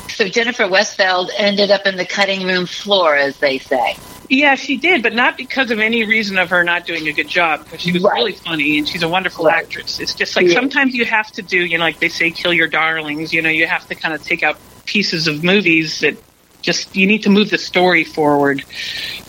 so 0.10 0.28
Jennifer 0.28 0.66
Westfeldt 0.66 1.30
ended 1.36 1.72
up 1.72 1.88
in 1.88 1.98
the 1.98 2.06
cutting 2.06 2.46
room 2.46 2.68
floor, 2.68 3.16
as 3.16 3.38
they 3.38 3.57
say. 3.57 3.98
Yeah, 4.30 4.56
she 4.56 4.78
did, 4.78 5.04
but 5.04 5.14
not 5.14 5.38
because 5.38 5.70
of 5.72 5.80
any 5.80 6.06
reason 6.06 6.38
of 6.38 6.50
her 6.50 6.64
not 6.64 6.86
doing 6.86 7.08
a 7.08 7.14
good 7.14 7.28
job. 7.28 7.64
Because 7.64 7.81
she 7.81 7.92
was 7.92 8.04
right. 8.04 8.16
really 8.16 8.31
funny 8.34 8.78
and 8.78 8.88
she's 8.88 9.04
a 9.04 9.10
wonderful 9.10 9.46
right. 9.46 9.64
actress. 9.64 10.00
It's 10.00 10.16
just 10.16 10.36
like 10.36 10.48
yeah. 10.48 10.54
sometimes 10.54 10.96
you 10.96 11.06
have 11.06 11.31
to 11.34 11.42
do, 11.42 11.58
you 11.58 11.78
know, 11.78 11.84
like 11.84 12.00
they 12.00 12.10
say, 12.10 12.31
kill 12.31 12.54
your 12.54 12.68
darlings. 12.68 13.34
You 13.34 13.42
know, 13.42 13.50
you 13.50 13.68
have 13.68 13.88
to 13.88 13.96
kind 13.96 14.14
of 14.14 14.24
take 14.24 14.44
out 14.44 14.58
pieces 14.86 15.28
of 15.28 15.44
movies 15.44 16.00
that 16.00 16.18
just 16.62 16.96
you 16.96 17.06
need 17.06 17.24
to 17.24 17.30
move 17.30 17.50
the 17.50 17.58
story 17.58 18.04
forward. 18.04 18.64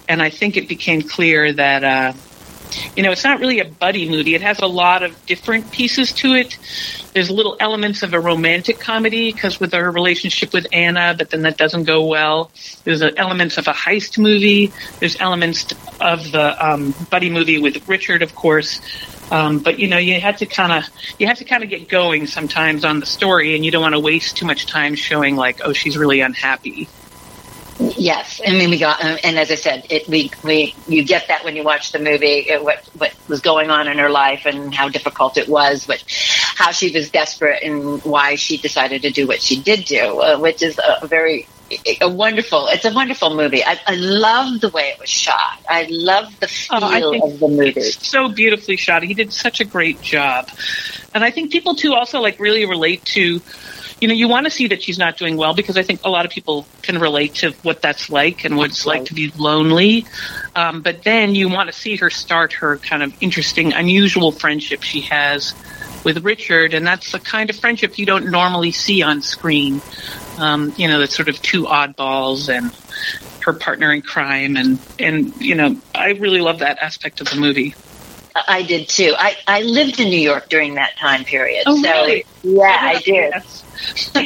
And 0.08 0.22
I 0.22 0.30
think 0.30 0.56
it 0.56 0.68
became 0.68 1.02
clear 1.02 1.52
that 1.52 1.84
uh, 1.84 2.12
you 2.96 3.02
know, 3.02 3.10
it's 3.10 3.24
not 3.24 3.40
really 3.40 3.60
a 3.60 3.64
buddy 3.64 4.08
movie. 4.08 4.34
It 4.34 4.42
has 4.42 4.58
a 4.60 4.66
lot 4.66 5.02
of 5.02 5.26
different 5.26 5.70
pieces 5.70 6.12
to 6.14 6.34
it. 6.34 6.58
There's 7.12 7.30
little 7.30 7.56
elements 7.60 8.02
of 8.02 8.12
a 8.12 8.20
romantic 8.20 8.80
comedy 8.80 9.32
because 9.32 9.60
with 9.60 9.72
her 9.72 9.90
relationship 9.90 10.52
with 10.52 10.66
Anna, 10.72 11.14
but 11.16 11.30
then 11.30 11.42
that 11.42 11.56
doesn't 11.56 11.84
go 11.84 12.04
well. 12.06 12.50
There's 12.84 13.02
elements 13.02 13.58
of 13.58 13.68
a 13.68 13.72
heist 13.72 14.18
movie. 14.18 14.72
There's 15.00 15.20
elements 15.20 15.72
of 16.00 16.32
the 16.32 16.66
um, 16.66 16.94
buddy 17.10 17.30
movie 17.30 17.58
with 17.58 17.88
Richard, 17.88 18.22
of 18.22 18.34
course. 18.34 18.80
Um, 19.30 19.58
but 19.58 19.78
you 19.78 19.88
know, 19.88 19.98
you 19.98 20.20
have 20.20 20.36
to 20.38 20.46
kind 20.46 20.72
of 20.72 20.84
you 21.18 21.26
have 21.26 21.38
to 21.38 21.44
kind 21.44 21.62
of 21.62 21.70
get 21.70 21.88
going 21.88 22.26
sometimes 22.26 22.84
on 22.84 23.00
the 23.00 23.06
story, 23.06 23.54
and 23.54 23.64
you 23.64 23.70
don't 23.70 23.82
want 23.82 23.94
to 23.94 24.00
waste 24.00 24.36
too 24.36 24.46
much 24.46 24.66
time 24.66 24.94
showing 24.94 25.36
like, 25.36 25.60
oh, 25.64 25.72
she's 25.72 25.96
really 25.96 26.20
unhappy. 26.20 26.88
Yes, 28.04 28.38
I 28.46 28.50
mean 28.50 28.68
we 28.68 28.76
got, 28.76 29.02
and 29.02 29.38
as 29.38 29.50
I 29.50 29.54
said, 29.54 29.86
it, 29.88 30.06
we 30.06 30.30
we 30.42 30.74
you 30.86 31.02
get 31.04 31.28
that 31.28 31.42
when 31.42 31.56
you 31.56 31.62
watch 31.62 31.90
the 31.90 31.98
movie, 31.98 32.44
it, 32.50 32.62
what 32.62 32.84
what 32.98 33.14
was 33.28 33.40
going 33.40 33.70
on 33.70 33.88
in 33.88 33.96
her 33.96 34.10
life 34.10 34.44
and 34.44 34.74
how 34.74 34.90
difficult 34.90 35.38
it 35.38 35.48
was, 35.48 35.86
but 35.86 36.04
how 36.54 36.70
she 36.70 36.90
was 36.90 37.08
desperate 37.08 37.62
and 37.62 38.04
why 38.04 38.34
she 38.34 38.58
decided 38.58 39.00
to 39.00 39.10
do 39.10 39.26
what 39.26 39.40
she 39.40 39.58
did 39.58 39.86
do, 39.86 40.20
uh, 40.20 40.36
which 40.36 40.62
is 40.62 40.78
a 41.00 41.06
very 41.06 41.46
a 42.02 42.06
wonderful. 42.06 42.66
It's 42.68 42.84
a 42.84 42.92
wonderful 42.92 43.34
movie. 43.34 43.64
I, 43.64 43.80
I 43.86 43.94
love 43.94 44.60
the 44.60 44.68
way 44.68 44.90
it 44.90 45.00
was 45.00 45.08
shot. 45.08 45.58
I 45.66 45.86
love 45.88 46.38
the 46.40 46.46
feel 46.46 46.80
oh, 46.82 47.26
of 47.26 47.40
the 47.40 47.48
movie. 47.48 47.80
So 47.80 48.28
beautifully 48.28 48.76
shot. 48.76 49.02
He 49.02 49.14
did 49.14 49.32
such 49.32 49.60
a 49.60 49.64
great 49.64 50.02
job, 50.02 50.50
and 51.14 51.24
I 51.24 51.30
think 51.30 51.52
people 51.52 51.74
too 51.74 51.94
also 51.94 52.20
like 52.20 52.38
really 52.38 52.66
relate 52.66 53.02
to 53.16 53.40
you 54.00 54.08
know, 54.08 54.14
you 54.14 54.28
want 54.28 54.46
to 54.46 54.50
see 54.50 54.68
that 54.68 54.82
she's 54.82 54.98
not 54.98 55.16
doing 55.16 55.36
well 55.36 55.54
because 55.54 55.76
I 55.76 55.82
think 55.82 56.00
a 56.04 56.10
lot 56.10 56.24
of 56.24 56.30
people 56.30 56.66
can 56.82 56.98
relate 56.98 57.36
to 57.36 57.52
what 57.62 57.80
that's 57.80 58.10
like 58.10 58.44
and 58.44 58.56
what 58.56 58.70
it's 58.70 58.86
like 58.86 59.06
to 59.06 59.14
be 59.14 59.30
lonely. 59.38 60.06
Um, 60.56 60.82
but 60.82 61.02
then 61.04 61.34
you 61.34 61.48
want 61.48 61.68
to 61.68 61.72
see 61.72 61.96
her 61.96 62.10
start 62.10 62.54
her 62.54 62.78
kind 62.78 63.02
of 63.02 63.14
interesting, 63.22 63.72
unusual 63.72 64.32
friendship 64.32 64.82
she 64.82 65.02
has 65.02 65.54
with 66.04 66.24
Richard, 66.24 66.74
and 66.74 66.86
that's 66.86 67.12
the 67.12 67.18
kind 67.18 67.50
of 67.50 67.56
friendship 67.56 67.98
you 67.98 68.06
don't 68.06 68.30
normally 68.30 68.72
see 68.72 69.02
on 69.02 69.22
screen. 69.22 69.80
Um, 70.38 70.74
you 70.76 70.88
know, 70.88 70.98
that's 70.98 71.14
sort 71.14 71.28
of 71.28 71.40
two 71.40 71.64
oddballs 71.64 72.48
and 72.54 72.72
her 73.44 73.52
partner 73.52 73.92
in 73.92 74.02
crime, 74.02 74.56
and 74.56 74.78
and 74.98 75.34
you 75.40 75.54
know, 75.54 75.76
I 75.94 76.10
really 76.10 76.40
love 76.40 76.58
that 76.58 76.78
aspect 76.78 77.20
of 77.20 77.30
the 77.30 77.36
movie. 77.36 77.74
I 78.34 78.62
did 78.62 78.88
too. 78.88 79.14
I, 79.16 79.36
I 79.46 79.62
lived 79.62 80.00
in 80.00 80.08
New 80.08 80.20
York 80.20 80.48
during 80.48 80.74
that 80.74 80.96
time 80.96 81.24
period. 81.24 81.64
Oh, 81.66 81.80
so, 81.80 81.88
really? 81.88 82.26
Yeah, 82.42 82.78
I 82.80 83.00
did. 83.00 83.34
So 84.14 84.20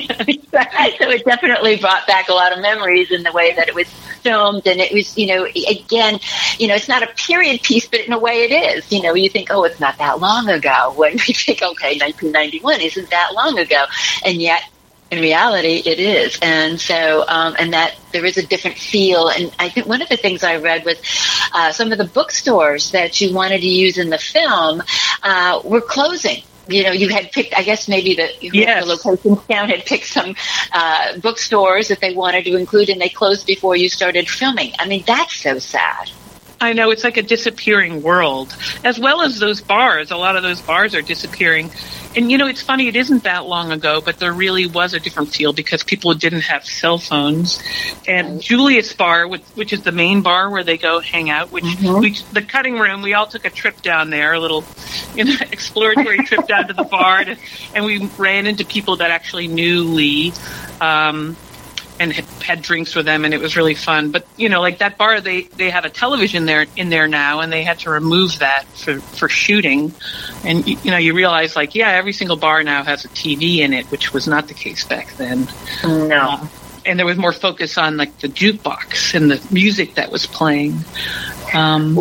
it 1.10 1.24
definitely 1.24 1.76
brought 1.76 2.06
back 2.06 2.28
a 2.28 2.32
lot 2.32 2.52
of 2.52 2.60
memories 2.60 3.10
in 3.10 3.22
the 3.22 3.32
way 3.32 3.54
that 3.54 3.66
it 3.68 3.74
was 3.74 3.88
filmed 4.22 4.66
and 4.66 4.80
it 4.80 4.92
was 4.92 5.16
you 5.16 5.26
know 5.26 5.46
again 5.68 6.18
you 6.58 6.68
know 6.68 6.74
it's 6.74 6.88
not 6.88 7.02
a 7.02 7.06
period 7.14 7.62
piece 7.62 7.86
but 7.88 8.00
in 8.00 8.12
a 8.12 8.18
way 8.18 8.44
it 8.44 8.52
is 8.52 8.90
you 8.92 9.02
know 9.02 9.14
you 9.14 9.28
think 9.28 9.48
oh 9.50 9.64
it's 9.64 9.80
not 9.80 9.96
that 9.98 10.20
long 10.20 10.48
ago 10.48 10.92
when 10.96 11.12
we 11.12 11.32
think 11.32 11.62
okay 11.62 11.98
1991 11.98 12.80
isn't 12.80 13.10
that 13.10 13.32
long 13.34 13.58
ago 13.58 13.84
and 14.24 14.40
yet 14.40 14.62
in 15.10 15.20
reality 15.20 15.82
it 15.86 15.98
is 15.98 16.38
and 16.42 16.80
so 16.80 17.24
um, 17.28 17.56
and 17.58 17.72
that 17.72 17.94
there 18.12 18.24
is 18.24 18.36
a 18.36 18.46
different 18.46 18.76
feel 18.76 19.28
and 19.28 19.54
i 19.58 19.68
think 19.68 19.86
one 19.86 20.02
of 20.02 20.08
the 20.08 20.16
things 20.16 20.44
i 20.44 20.56
read 20.56 20.84
was 20.84 20.98
uh, 21.54 21.72
some 21.72 21.92
of 21.92 21.98
the 21.98 22.04
bookstores 22.04 22.90
that 22.92 23.20
you 23.20 23.32
wanted 23.32 23.60
to 23.60 23.68
use 23.68 23.96
in 23.98 24.10
the 24.10 24.18
film 24.18 24.82
uh, 25.22 25.60
were 25.64 25.80
closing 25.80 26.42
you 26.68 26.82
know, 26.82 26.92
you 26.92 27.08
had 27.08 27.32
picked, 27.32 27.56
I 27.56 27.62
guess 27.62 27.88
maybe 27.88 28.14
the, 28.14 28.28
Yes. 28.40 28.84
the 28.84 28.90
location 28.90 29.36
town 29.48 29.70
had 29.70 29.86
picked 29.86 30.06
some 30.06 30.36
uh, 30.72 31.16
bookstores 31.18 31.88
that 31.88 32.00
they 32.00 32.12
wanted 32.14 32.44
to 32.44 32.56
include 32.56 32.90
and 32.90 33.00
they 33.00 33.08
closed 33.08 33.46
before 33.46 33.74
you 33.74 33.88
started 33.88 34.28
filming. 34.28 34.72
I 34.78 34.86
mean, 34.86 35.02
that's 35.06 35.34
so 35.34 35.58
sad. 35.58 36.10
I 36.60 36.72
know 36.72 36.90
it's 36.90 37.04
like 37.04 37.16
a 37.16 37.22
disappearing 37.22 38.02
world, 38.02 38.54
as 38.84 38.98
well 38.98 39.22
as 39.22 39.38
those 39.38 39.60
bars. 39.60 40.10
A 40.10 40.16
lot 40.16 40.36
of 40.36 40.42
those 40.42 40.60
bars 40.60 40.94
are 40.94 41.02
disappearing. 41.02 41.70
And 42.16 42.32
you 42.32 42.38
know, 42.38 42.46
it's 42.48 42.62
funny, 42.62 42.88
it 42.88 42.96
isn't 42.96 43.22
that 43.24 43.46
long 43.46 43.70
ago, 43.70 44.00
but 44.00 44.18
there 44.18 44.32
really 44.32 44.66
was 44.66 44.92
a 44.94 44.98
different 44.98 45.28
feel 45.32 45.52
because 45.52 45.84
people 45.84 46.14
didn't 46.14 46.40
have 46.40 46.64
cell 46.64 46.98
phones. 46.98 47.62
And 48.08 48.40
Julius 48.40 48.92
Bar, 48.92 49.28
which, 49.28 49.42
which 49.54 49.72
is 49.72 49.82
the 49.82 49.92
main 49.92 50.22
bar 50.22 50.50
where 50.50 50.64
they 50.64 50.78
go 50.78 50.98
hang 51.00 51.30
out, 51.30 51.52
which 51.52 51.64
Mhm. 51.64 52.00
we, 52.00 52.18
the 52.32 52.42
cutting 52.42 52.78
room, 52.78 53.02
we 53.02 53.14
all 53.14 53.26
took 53.26 53.44
a 53.44 53.50
trip 53.50 53.80
down 53.82 54.10
there, 54.10 54.32
a 54.32 54.40
little 54.40 54.64
you 55.14 55.24
know, 55.24 55.34
exploratory 55.52 56.18
trip 56.24 56.48
down 56.48 56.66
to 56.68 56.72
the 56.72 56.82
bar, 56.82 57.24
to, 57.24 57.36
and 57.74 57.84
we 57.84 57.98
ran 58.18 58.46
into 58.46 58.64
people 58.64 58.96
that 58.96 59.10
actually 59.10 59.46
knew 59.46 59.84
Lee. 59.84 60.32
Um, 60.80 61.36
and 62.00 62.12
had, 62.12 62.24
had 62.42 62.62
drinks 62.62 62.94
with 62.94 63.06
them, 63.06 63.24
and 63.24 63.34
it 63.34 63.40
was 63.40 63.56
really 63.56 63.74
fun. 63.74 64.10
But 64.10 64.26
you 64.36 64.48
know, 64.48 64.60
like 64.60 64.78
that 64.78 64.98
bar, 64.98 65.20
they 65.20 65.42
they 65.42 65.70
have 65.70 65.84
a 65.84 65.90
television 65.90 66.46
there 66.46 66.66
in 66.76 66.88
there 66.90 67.08
now, 67.08 67.40
and 67.40 67.52
they 67.52 67.64
had 67.64 67.80
to 67.80 67.90
remove 67.90 68.38
that 68.38 68.64
for 68.64 69.00
for 69.00 69.28
shooting. 69.28 69.92
And 70.44 70.66
you 70.66 70.90
know, 70.90 70.96
you 70.96 71.14
realize 71.14 71.56
like, 71.56 71.74
yeah, 71.74 71.90
every 71.90 72.12
single 72.12 72.36
bar 72.36 72.62
now 72.62 72.82
has 72.84 73.04
a 73.04 73.08
TV 73.08 73.58
in 73.58 73.72
it, 73.72 73.86
which 73.86 74.12
was 74.12 74.26
not 74.28 74.48
the 74.48 74.54
case 74.54 74.84
back 74.84 75.14
then. 75.16 75.48
No. 75.84 76.48
And 76.86 76.98
there 76.98 77.06
was 77.06 77.18
more 77.18 77.32
focus 77.32 77.76
on 77.76 77.96
like 77.96 78.18
the 78.18 78.28
jukebox 78.28 79.14
and 79.14 79.30
the 79.30 79.44
music 79.52 79.94
that 79.96 80.10
was 80.10 80.26
playing. 80.26 80.78
Um, 81.52 81.98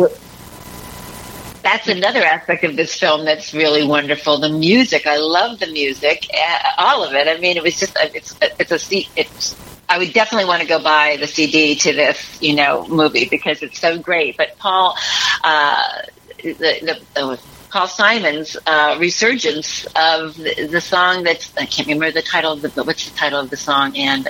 That's 1.62 1.88
another 1.88 2.24
aspect 2.24 2.64
of 2.64 2.76
this 2.76 2.98
film 2.98 3.26
that's 3.26 3.52
really 3.52 3.84
wonderful. 3.86 4.38
The 4.38 4.48
music, 4.48 5.06
I 5.06 5.18
love 5.18 5.58
the 5.58 5.66
music, 5.66 6.26
uh, 6.32 6.70
all 6.78 7.04
of 7.04 7.12
it. 7.12 7.28
I 7.28 7.38
mean, 7.38 7.58
it 7.58 7.62
was 7.62 7.78
just 7.78 7.94
it's 8.14 8.34
it's 8.40 8.92
a 8.92 9.20
it's. 9.20 9.54
I 9.88 9.98
would 9.98 10.12
definitely 10.12 10.46
want 10.46 10.62
to 10.62 10.68
go 10.68 10.82
buy 10.82 11.16
the 11.18 11.26
CD 11.26 11.74
to 11.76 11.92
this, 11.92 12.42
you 12.42 12.54
know, 12.54 12.86
movie 12.88 13.26
because 13.26 13.62
it's 13.62 13.78
so 13.78 13.98
great. 13.98 14.36
But 14.36 14.58
Paul, 14.58 14.96
uh, 15.42 16.02
the, 16.42 16.52
the, 16.52 17.00
the 17.14 17.40
Paul 17.70 17.88
Simon's 17.88 18.56
uh, 18.66 18.96
resurgence 19.00 19.86
of 19.96 20.36
the, 20.36 20.68
the 20.70 20.80
song 20.80 21.24
that's 21.24 21.56
I 21.56 21.66
can't 21.66 21.88
remember 21.88 22.10
the 22.10 22.22
title 22.22 22.52
of 22.52 22.62
the 22.62 22.68
but 22.68 22.86
what's 22.86 23.08
the 23.08 23.16
title 23.16 23.40
of 23.40 23.50
the 23.50 23.56
song 23.56 23.96
and. 23.96 24.28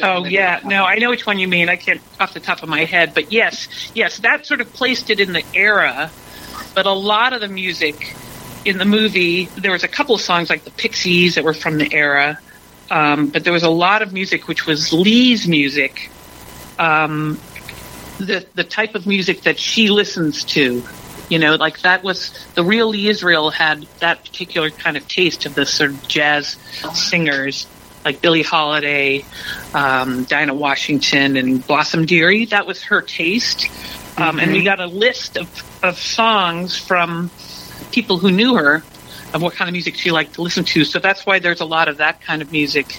Oh 0.00 0.24
yeah, 0.24 0.60
no, 0.64 0.84
I 0.84 0.96
know 0.96 1.10
which 1.10 1.26
one 1.26 1.38
you 1.38 1.46
mean. 1.46 1.68
I 1.68 1.76
can't 1.76 2.00
off 2.18 2.32
the 2.32 2.40
top 2.40 2.62
of 2.62 2.68
my 2.68 2.84
head, 2.84 3.12
but 3.14 3.30
yes, 3.30 3.68
yes, 3.94 4.18
that 4.20 4.46
sort 4.46 4.60
of 4.60 4.72
placed 4.72 5.10
it 5.10 5.20
in 5.20 5.32
the 5.32 5.44
era. 5.54 6.10
But 6.74 6.86
a 6.86 6.92
lot 6.92 7.34
of 7.34 7.40
the 7.40 7.48
music 7.48 8.16
in 8.64 8.78
the 8.78 8.84
movie, 8.84 9.44
there 9.56 9.70
was 9.70 9.84
a 9.84 9.88
couple 9.88 10.14
of 10.14 10.20
songs 10.20 10.50
like 10.50 10.64
the 10.64 10.70
Pixies 10.72 11.36
that 11.36 11.44
were 11.44 11.54
from 11.54 11.78
the 11.78 11.92
era, 11.92 12.40
um, 12.90 13.28
but 13.28 13.44
there 13.44 13.52
was 13.52 13.62
a 13.62 13.70
lot 13.70 14.02
of 14.02 14.12
music 14.12 14.48
which 14.48 14.66
was 14.66 14.92
Lee's 14.92 15.46
music, 15.48 16.10
um, 16.78 17.38
the 18.18 18.46
the 18.54 18.64
type 18.64 18.94
of 18.94 19.06
music 19.06 19.42
that 19.42 19.58
she 19.58 19.90
listens 19.90 20.44
to. 20.44 20.82
You 21.28 21.40
know, 21.40 21.56
like 21.56 21.80
that 21.80 22.04
was 22.04 22.30
the 22.54 22.62
real 22.62 22.88
Lee 22.90 23.08
Israel 23.08 23.50
had 23.50 23.82
that 23.98 24.24
particular 24.24 24.70
kind 24.70 24.96
of 24.96 25.08
taste 25.08 25.44
of 25.44 25.56
the 25.56 25.66
sort 25.66 25.90
of 25.90 26.06
jazz 26.06 26.56
singers 26.94 27.66
like 28.04 28.20
Billie 28.20 28.42
Holiday, 28.42 29.24
um, 29.74 30.22
Dinah 30.24 30.54
Washington, 30.54 31.36
and 31.36 31.66
Blossom 31.66 32.06
Dearie. 32.06 32.44
That 32.44 32.64
was 32.64 32.84
her 32.84 33.02
taste. 33.02 33.66
Um, 34.16 34.38
And 34.38 34.52
we 34.52 34.62
got 34.62 34.78
a 34.78 34.86
list 34.86 35.36
of, 35.36 35.50
of 35.82 35.98
songs 35.98 36.78
from 36.78 37.30
people 37.90 38.18
who 38.18 38.30
knew 38.30 38.54
her 38.54 38.84
of 39.34 39.42
what 39.42 39.54
kind 39.54 39.68
of 39.68 39.72
music 39.72 39.96
she 39.96 40.10
liked 40.10 40.34
to 40.34 40.42
listen 40.42 40.64
to. 40.64 40.84
So 40.84 40.98
that's 40.98 41.26
why 41.26 41.38
there's 41.38 41.60
a 41.60 41.64
lot 41.64 41.88
of 41.88 41.98
that 41.98 42.20
kind 42.22 42.42
of 42.42 42.52
music 42.52 42.98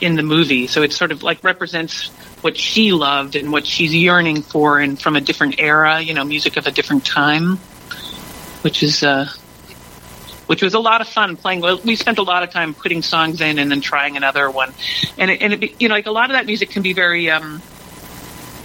in 0.00 0.14
the 0.14 0.22
movie. 0.22 0.66
So 0.66 0.82
it 0.82 0.92
sort 0.92 1.12
of 1.12 1.22
like 1.22 1.42
represents 1.42 2.08
what 2.42 2.56
she 2.56 2.92
loved 2.92 3.34
and 3.36 3.50
what 3.50 3.66
she's 3.66 3.94
yearning 3.94 4.42
for 4.42 4.78
and 4.78 5.00
from 5.00 5.16
a 5.16 5.20
different 5.20 5.56
era, 5.58 6.00
you 6.00 6.14
know, 6.14 6.24
music 6.24 6.56
of 6.56 6.66
a 6.66 6.70
different 6.70 7.04
time, 7.04 7.56
which 8.62 8.82
is, 8.82 9.02
uh, 9.02 9.28
which 10.46 10.62
was 10.62 10.74
a 10.74 10.78
lot 10.78 11.00
of 11.00 11.08
fun 11.08 11.36
playing. 11.36 11.60
We 11.84 11.96
spent 11.96 12.18
a 12.18 12.22
lot 12.22 12.42
of 12.42 12.50
time 12.50 12.74
putting 12.74 13.02
songs 13.02 13.40
in 13.40 13.58
and 13.58 13.70
then 13.70 13.80
trying 13.80 14.16
another 14.16 14.50
one. 14.50 14.72
And 15.18 15.30
it, 15.30 15.42
and 15.42 15.52
it, 15.52 15.80
you 15.80 15.88
know, 15.88 15.94
like 15.94 16.06
a 16.06 16.12
lot 16.12 16.30
of 16.30 16.36
that 16.36 16.46
music 16.46 16.70
can 16.70 16.82
be 16.82 16.92
very, 16.92 17.30
um, 17.30 17.60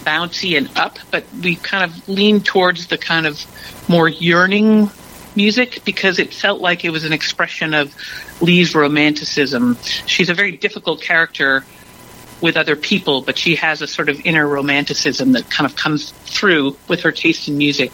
bouncy 0.03 0.57
and 0.57 0.69
up, 0.77 0.99
but 1.11 1.23
we 1.41 1.55
kind 1.55 1.89
of 1.89 2.09
leaned 2.09 2.45
towards 2.45 2.87
the 2.87 2.97
kind 2.97 3.25
of 3.25 3.43
more 3.89 4.09
yearning 4.09 4.91
music 5.35 5.81
because 5.85 6.19
it 6.19 6.33
felt 6.33 6.61
like 6.61 6.85
it 6.85 6.89
was 6.89 7.03
an 7.03 7.13
expression 7.13 7.73
of 7.73 7.95
Lee's 8.41 8.75
romanticism. 8.75 9.77
She's 10.05 10.29
a 10.29 10.33
very 10.33 10.57
difficult 10.57 11.01
character 11.01 11.63
with 12.41 12.57
other 12.57 12.75
people, 12.75 13.21
but 13.21 13.37
she 13.37 13.55
has 13.55 13.81
a 13.81 13.87
sort 13.87 14.09
of 14.09 14.25
inner 14.25 14.47
romanticism 14.47 15.31
that 15.31 15.49
kind 15.49 15.69
of 15.69 15.77
comes 15.77 16.11
through 16.11 16.77
with 16.87 17.01
her 17.01 17.11
taste 17.11 17.47
in 17.47 17.57
music. 17.57 17.91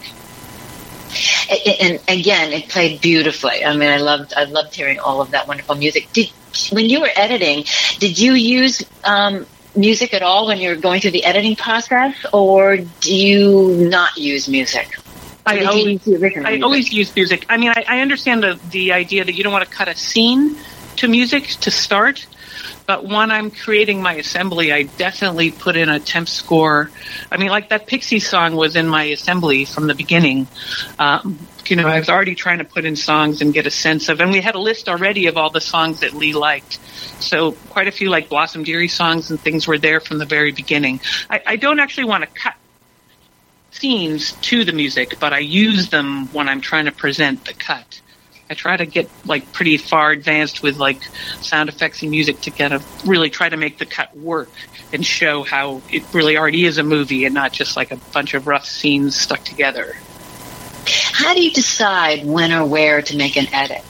and 1.82 2.00
again, 2.08 2.52
it 2.52 2.68
played 2.68 3.00
beautifully. 3.00 3.64
I 3.64 3.76
mean, 3.76 3.88
I 3.88 3.98
loved 3.98 4.34
I 4.36 4.44
loved 4.44 4.74
hearing 4.74 4.98
all 4.98 5.20
of 5.20 5.30
that 5.32 5.46
wonderful 5.46 5.76
music. 5.76 6.12
Did 6.12 6.30
when 6.70 6.86
you 6.86 7.00
were 7.00 7.10
editing, 7.14 7.64
did 7.98 8.18
you 8.18 8.32
use 8.32 8.82
um, 9.04 9.46
music 9.76 10.14
at 10.14 10.22
all 10.22 10.46
when 10.48 10.58
you 10.58 10.70
were 10.70 10.76
going 10.76 11.00
through 11.00 11.12
the 11.12 11.24
editing 11.24 11.56
process, 11.56 12.14
or 12.32 12.76
do 12.76 13.14
you 13.14 13.88
not 13.88 14.16
use 14.16 14.48
music? 14.48 14.96
I 15.50 15.64
always, 15.64 16.06
use 16.06 16.22
I 16.22 16.28
music? 16.28 16.62
always 16.62 16.92
use 16.92 17.14
music. 17.14 17.46
I 17.48 17.56
mean, 17.56 17.70
I, 17.70 17.84
I 17.88 18.00
understand 18.00 18.42
the, 18.42 18.60
the 18.70 18.92
idea 18.92 19.24
that 19.24 19.34
you 19.34 19.42
don't 19.42 19.52
want 19.52 19.68
to 19.68 19.74
cut 19.74 19.88
a 19.88 19.96
scene 19.96 20.56
to 20.96 21.08
music 21.08 21.46
to 21.46 21.70
start, 21.70 22.26
but 22.86 23.04
when 23.04 23.30
I'm 23.30 23.50
creating 23.50 24.02
my 24.02 24.14
assembly, 24.14 24.72
I 24.72 24.82
definitely 24.82 25.50
put 25.50 25.76
in 25.76 25.88
a 25.88 26.00
temp 26.00 26.28
score. 26.28 26.90
I 27.30 27.36
mean, 27.36 27.48
like 27.48 27.68
that 27.70 27.86
Pixie 27.86 28.20
song 28.20 28.56
was 28.56 28.76
in 28.76 28.88
my 28.88 29.04
assembly 29.04 29.64
from 29.64 29.86
the 29.86 29.94
beginning. 29.94 30.46
Um, 30.98 31.38
you 31.66 31.76
know, 31.76 31.86
I 31.86 32.00
was 32.00 32.08
already 32.08 32.34
trying 32.34 32.58
to 32.58 32.64
put 32.64 32.84
in 32.84 32.96
songs 32.96 33.42
and 33.42 33.54
get 33.54 33.66
a 33.66 33.70
sense 33.70 34.08
of, 34.08 34.20
and 34.20 34.32
we 34.32 34.40
had 34.40 34.56
a 34.56 34.58
list 34.58 34.88
already 34.88 35.26
of 35.28 35.36
all 35.36 35.50
the 35.50 35.60
songs 35.60 36.00
that 36.00 36.14
Lee 36.14 36.32
liked. 36.32 36.80
So 37.22 37.52
quite 37.52 37.86
a 37.86 37.92
few 37.92 38.10
like 38.10 38.28
Blossom 38.28 38.64
Dearie 38.64 38.88
songs 38.88 39.30
and 39.30 39.40
things 39.40 39.68
were 39.68 39.78
there 39.78 40.00
from 40.00 40.18
the 40.18 40.26
very 40.26 40.50
beginning. 40.50 41.00
I, 41.28 41.40
I 41.46 41.56
don't 41.56 41.78
actually 41.78 42.04
want 42.04 42.24
to 42.24 42.30
cut 42.30 42.54
scenes 43.70 44.32
to 44.32 44.64
the 44.64 44.72
music, 44.72 45.18
but 45.20 45.32
I 45.32 45.38
use 45.38 45.90
them 45.90 46.26
when 46.32 46.48
I'm 46.48 46.60
trying 46.60 46.86
to 46.86 46.92
present 46.92 47.44
the 47.44 47.54
cut. 47.54 48.00
I 48.48 48.54
try 48.54 48.76
to 48.76 48.84
get 48.84 49.08
like 49.24 49.52
pretty 49.52 49.76
far 49.76 50.10
advanced 50.10 50.62
with 50.62 50.76
like 50.78 51.02
sound 51.40 51.68
effects 51.68 52.02
and 52.02 52.10
music 52.10 52.40
to 52.42 52.50
kind 52.50 52.72
of 52.72 53.08
really 53.08 53.30
try 53.30 53.48
to 53.48 53.56
make 53.56 53.78
the 53.78 53.86
cut 53.86 54.16
work 54.16 54.50
and 54.92 55.06
show 55.06 55.44
how 55.44 55.82
it 55.90 56.02
really 56.12 56.36
already 56.36 56.64
is 56.64 56.76
a 56.78 56.82
movie 56.82 57.24
and 57.24 57.34
not 57.34 57.52
just 57.52 57.76
like 57.76 57.92
a 57.92 57.96
bunch 58.12 58.34
of 58.34 58.48
rough 58.48 58.66
scenes 58.66 59.14
stuck 59.14 59.44
together. 59.44 59.96
How 61.12 61.32
do 61.32 61.42
you 61.42 61.52
decide 61.52 62.26
when 62.26 62.52
or 62.52 62.66
where 62.66 63.02
to 63.02 63.16
make 63.16 63.36
an 63.36 63.46
edit? 63.52 63.84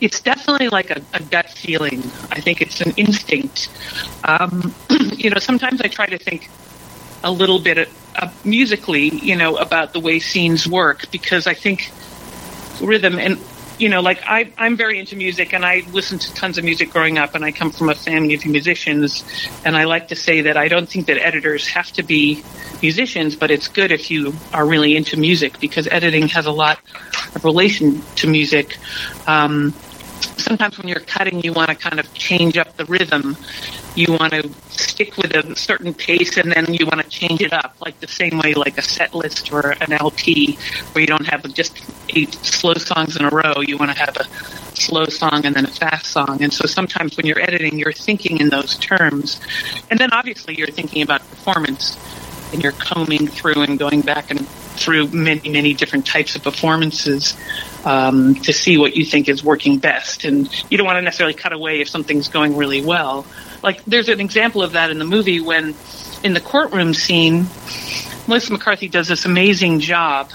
it's 0.00 0.20
definitely 0.20 0.68
like 0.68 0.90
a, 0.90 1.02
a 1.12 1.22
gut 1.22 1.50
feeling. 1.50 2.00
I 2.30 2.40
think 2.40 2.62
it's 2.62 2.80
an 2.80 2.92
instinct. 2.96 3.68
Um, 4.24 4.74
you 5.16 5.30
know, 5.30 5.38
sometimes 5.38 5.80
I 5.80 5.88
try 5.88 6.06
to 6.06 6.18
think 6.18 6.48
a 7.22 7.30
little 7.30 7.58
bit 7.58 7.88
uh, 8.16 8.30
musically, 8.44 9.08
you 9.08 9.36
know, 9.36 9.56
about 9.56 9.92
the 9.92 10.00
way 10.00 10.18
scenes 10.18 10.66
work 10.66 11.10
because 11.10 11.46
I 11.46 11.54
think 11.54 11.90
rhythm 12.80 13.18
and 13.18 13.38
you 13.80 13.88
know, 13.88 14.02
like 14.02 14.20
I, 14.26 14.52
I'm 14.58 14.76
very 14.76 14.98
into 14.98 15.16
music 15.16 15.54
and 15.54 15.64
I 15.64 15.82
listened 15.90 16.20
to 16.22 16.34
tons 16.34 16.58
of 16.58 16.64
music 16.64 16.90
growing 16.90 17.16
up 17.16 17.34
and 17.34 17.42
I 17.42 17.50
come 17.50 17.70
from 17.70 17.88
a 17.88 17.94
family 17.94 18.34
of 18.34 18.44
musicians 18.44 19.24
and 19.64 19.74
I 19.74 19.84
like 19.84 20.08
to 20.08 20.16
say 20.16 20.42
that 20.42 20.58
I 20.58 20.68
don't 20.68 20.86
think 20.86 21.06
that 21.06 21.16
editors 21.16 21.66
have 21.68 21.90
to 21.92 22.02
be 22.02 22.44
musicians, 22.82 23.36
but 23.36 23.50
it's 23.50 23.68
good 23.68 23.90
if 23.90 24.10
you 24.10 24.34
are 24.52 24.66
really 24.66 24.96
into 24.96 25.16
music 25.16 25.58
because 25.60 25.86
editing 25.86 26.28
has 26.28 26.44
a 26.44 26.52
lot 26.52 26.78
of 27.34 27.42
relation 27.42 28.02
to 28.16 28.26
music. 28.26 28.76
Um, 29.26 29.72
sometimes 30.36 30.76
when 30.78 30.88
you're 30.88 31.00
cutting, 31.00 31.42
you 31.42 31.52
want 31.52 31.70
to 31.70 31.74
kind 31.74 31.98
of 31.98 32.12
change 32.12 32.58
up 32.58 32.76
the 32.76 32.84
rhythm. 32.84 33.36
You 33.94 34.12
want 34.12 34.32
to 34.32 34.48
stick 34.70 35.16
with 35.16 35.34
a 35.34 35.56
certain 35.56 35.94
pace 35.94 36.36
and 36.36 36.52
then 36.52 36.72
you 36.72 36.86
want 36.86 37.00
to 37.00 37.08
change 37.08 37.40
it 37.40 37.52
up, 37.52 37.74
like 37.80 37.98
the 38.00 38.08
same 38.08 38.38
way 38.38 38.54
like 38.54 38.78
a 38.78 38.82
set 38.82 39.14
list 39.14 39.52
or 39.52 39.70
an 39.80 39.92
LP 39.92 40.58
where 40.92 41.00
you 41.00 41.06
don't 41.06 41.26
have 41.26 41.42
just 41.54 41.82
eight 42.10 42.32
slow 42.34 42.74
songs 42.74 43.16
in 43.16 43.24
a 43.24 43.30
row. 43.30 43.54
You 43.60 43.76
want 43.76 43.90
to 43.90 43.98
have 43.98 44.16
a 44.16 44.24
slow 44.76 45.06
song 45.06 45.44
and 45.44 45.54
then 45.54 45.64
a 45.64 45.70
fast 45.70 46.06
song. 46.06 46.42
And 46.42 46.52
so 46.52 46.66
sometimes 46.66 47.16
when 47.16 47.26
you're 47.26 47.40
editing, 47.40 47.78
you're 47.78 47.92
thinking 47.92 48.38
in 48.38 48.48
those 48.48 48.76
terms. 48.78 49.40
And 49.90 49.98
then 49.98 50.12
obviously 50.12 50.56
you're 50.56 50.68
thinking 50.68 51.02
about 51.02 51.20
performance 51.28 51.98
and 52.52 52.62
you're 52.62 52.72
combing 52.72 53.26
through 53.26 53.62
and 53.62 53.78
going 53.78 54.00
back 54.00 54.30
and 54.30 54.46
through 54.48 55.08
many, 55.08 55.48
many 55.48 55.74
different 55.74 56.06
types 56.06 56.36
of 56.36 56.42
performances 56.42 57.36
um, 57.84 58.34
to 58.36 58.52
see 58.52 58.78
what 58.78 58.96
you 58.96 59.04
think 59.04 59.28
is 59.28 59.44
working 59.44 59.78
best. 59.78 60.24
And 60.24 60.48
you 60.70 60.78
don't 60.78 60.86
want 60.86 60.96
to 60.96 61.02
necessarily 61.02 61.34
cut 61.34 61.52
away 61.52 61.80
if 61.80 61.88
something's 61.88 62.28
going 62.28 62.56
really 62.56 62.84
well. 62.84 63.26
Like 63.62 63.84
there's 63.84 64.08
an 64.08 64.20
example 64.20 64.62
of 64.62 64.72
that 64.72 64.90
in 64.90 64.98
the 64.98 65.04
movie 65.04 65.40
when 65.40 65.74
in 66.22 66.34
the 66.34 66.40
courtroom 66.40 66.94
scene, 66.94 67.46
Melissa 68.26 68.52
McCarthy 68.52 68.88
does 68.88 69.08
this 69.08 69.24
amazing 69.24 69.80
job, 69.80 70.30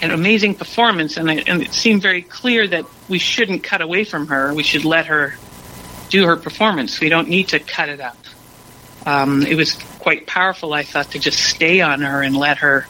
an 0.00 0.10
amazing 0.10 0.54
performance, 0.54 1.16
and 1.16 1.30
it, 1.30 1.48
and 1.48 1.62
it 1.62 1.72
seemed 1.72 2.02
very 2.02 2.22
clear 2.22 2.66
that 2.66 2.84
we 3.08 3.18
shouldn't 3.18 3.62
cut 3.62 3.80
away 3.80 4.04
from 4.04 4.28
her. 4.28 4.54
We 4.54 4.62
should 4.62 4.84
let 4.84 5.06
her 5.06 5.34
do 6.10 6.26
her 6.26 6.36
performance. 6.36 7.00
We 7.00 7.08
don't 7.08 7.28
need 7.28 7.48
to 7.48 7.58
cut 7.58 7.88
it 7.88 8.00
up. 8.00 8.16
Um, 9.04 9.42
it 9.42 9.56
was 9.56 9.72
quite 9.98 10.26
powerful, 10.26 10.74
I 10.74 10.84
thought, 10.84 11.10
to 11.12 11.18
just 11.18 11.38
stay 11.38 11.80
on 11.80 12.02
her 12.02 12.22
and 12.22 12.36
let 12.36 12.58
her 12.58 12.86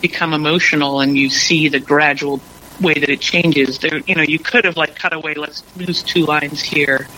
become 0.00 0.32
emotional, 0.32 1.00
and 1.00 1.16
you 1.16 1.28
see 1.28 1.68
the 1.68 1.80
gradual 1.80 2.40
way 2.80 2.94
that 2.94 3.08
it 3.08 3.20
changes. 3.20 3.78
There, 3.78 3.98
you 3.98 4.14
know, 4.14 4.22
you 4.22 4.38
could 4.38 4.64
have 4.64 4.76
like 4.76 4.94
cut 4.94 5.12
away. 5.12 5.34
Let's 5.34 5.64
lose 5.76 6.02
two 6.02 6.24
lines 6.24 6.62
here 6.62 7.08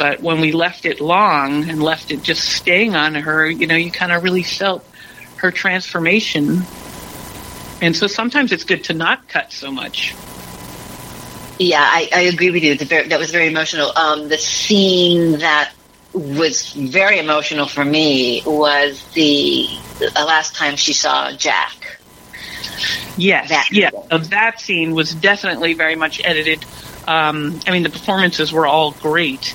but 0.00 0.20
when 0.20 0.40
we 0.40 0.50
left 0.52 0.86
it 0.86 0.98
long 0.98 1.68
and 1.68 1.82
left 1.82 2.10
it 2.10 2.22
just 2.22 2.48
staying 2.48 2.96
on 2.96 3.14
her, 3.14 3.46
you 3.50 3.66
know, 3.66 3.76
you 3.76 3.90
kind 3.90 4.12
of 4.12 4.24
really 4.24 4.42
felt 4.42 4.82
her 5.36 5.50
transformation. 5.50 6.62
And 7.82 7.94
so 7.94 8.06
sometimes 8.06 8.50
it's 8.50 8.64
good 8.64 8.82
to 8.84 8.94
not 8.94 9.28
cut 9.28 9.52
so 9.52 9.70
much. 9.70 10.14
Yeah, 11.58 11.82
I, 11.82 12.08
I 12.14 12.20
agree 12.22 12.50
with 12.50 12.64
you. 12.64 12.76
Very, 12.76 13.08
that 13.08 13.18
was 13.18 13.30
very 13.30 13.48
emotional. 13.48 13.92
Um, 13.94 14.30
the 14.30 14.38
scene 14.38 15.40
that 15.40 15.70
was 16.14 16.72
very 16.72 17.18
emotional 17.18 17.66
for 17.66 17.84
me 17.84 18.42
was 18.46 19.04
the, 19.12 19.66
the 19.98 20.24
last 20.24 20.54
time 20.54 20.76
she 20.76 20.94
saw 20.94 21.30
Jack. 21.32 21.98
Yes, 23.18 23.50
that 23.50 23.68
yeah, 23.70 23.90
that 24.08 24.60
scene 24.60 24.94
was 24.94 25.14
definitely 25.14 25.74
very 25.74 25.94
much 25.94 26.24
edited. 26.24 26.64
Um, 27.06 27.60
I 27.66 27.72
mean, 27.72 27.82
the 27.82 27.90
performances 27.90 28.52
were 28.52 28.66
all 28.66 28.92
great, 28.92 29.54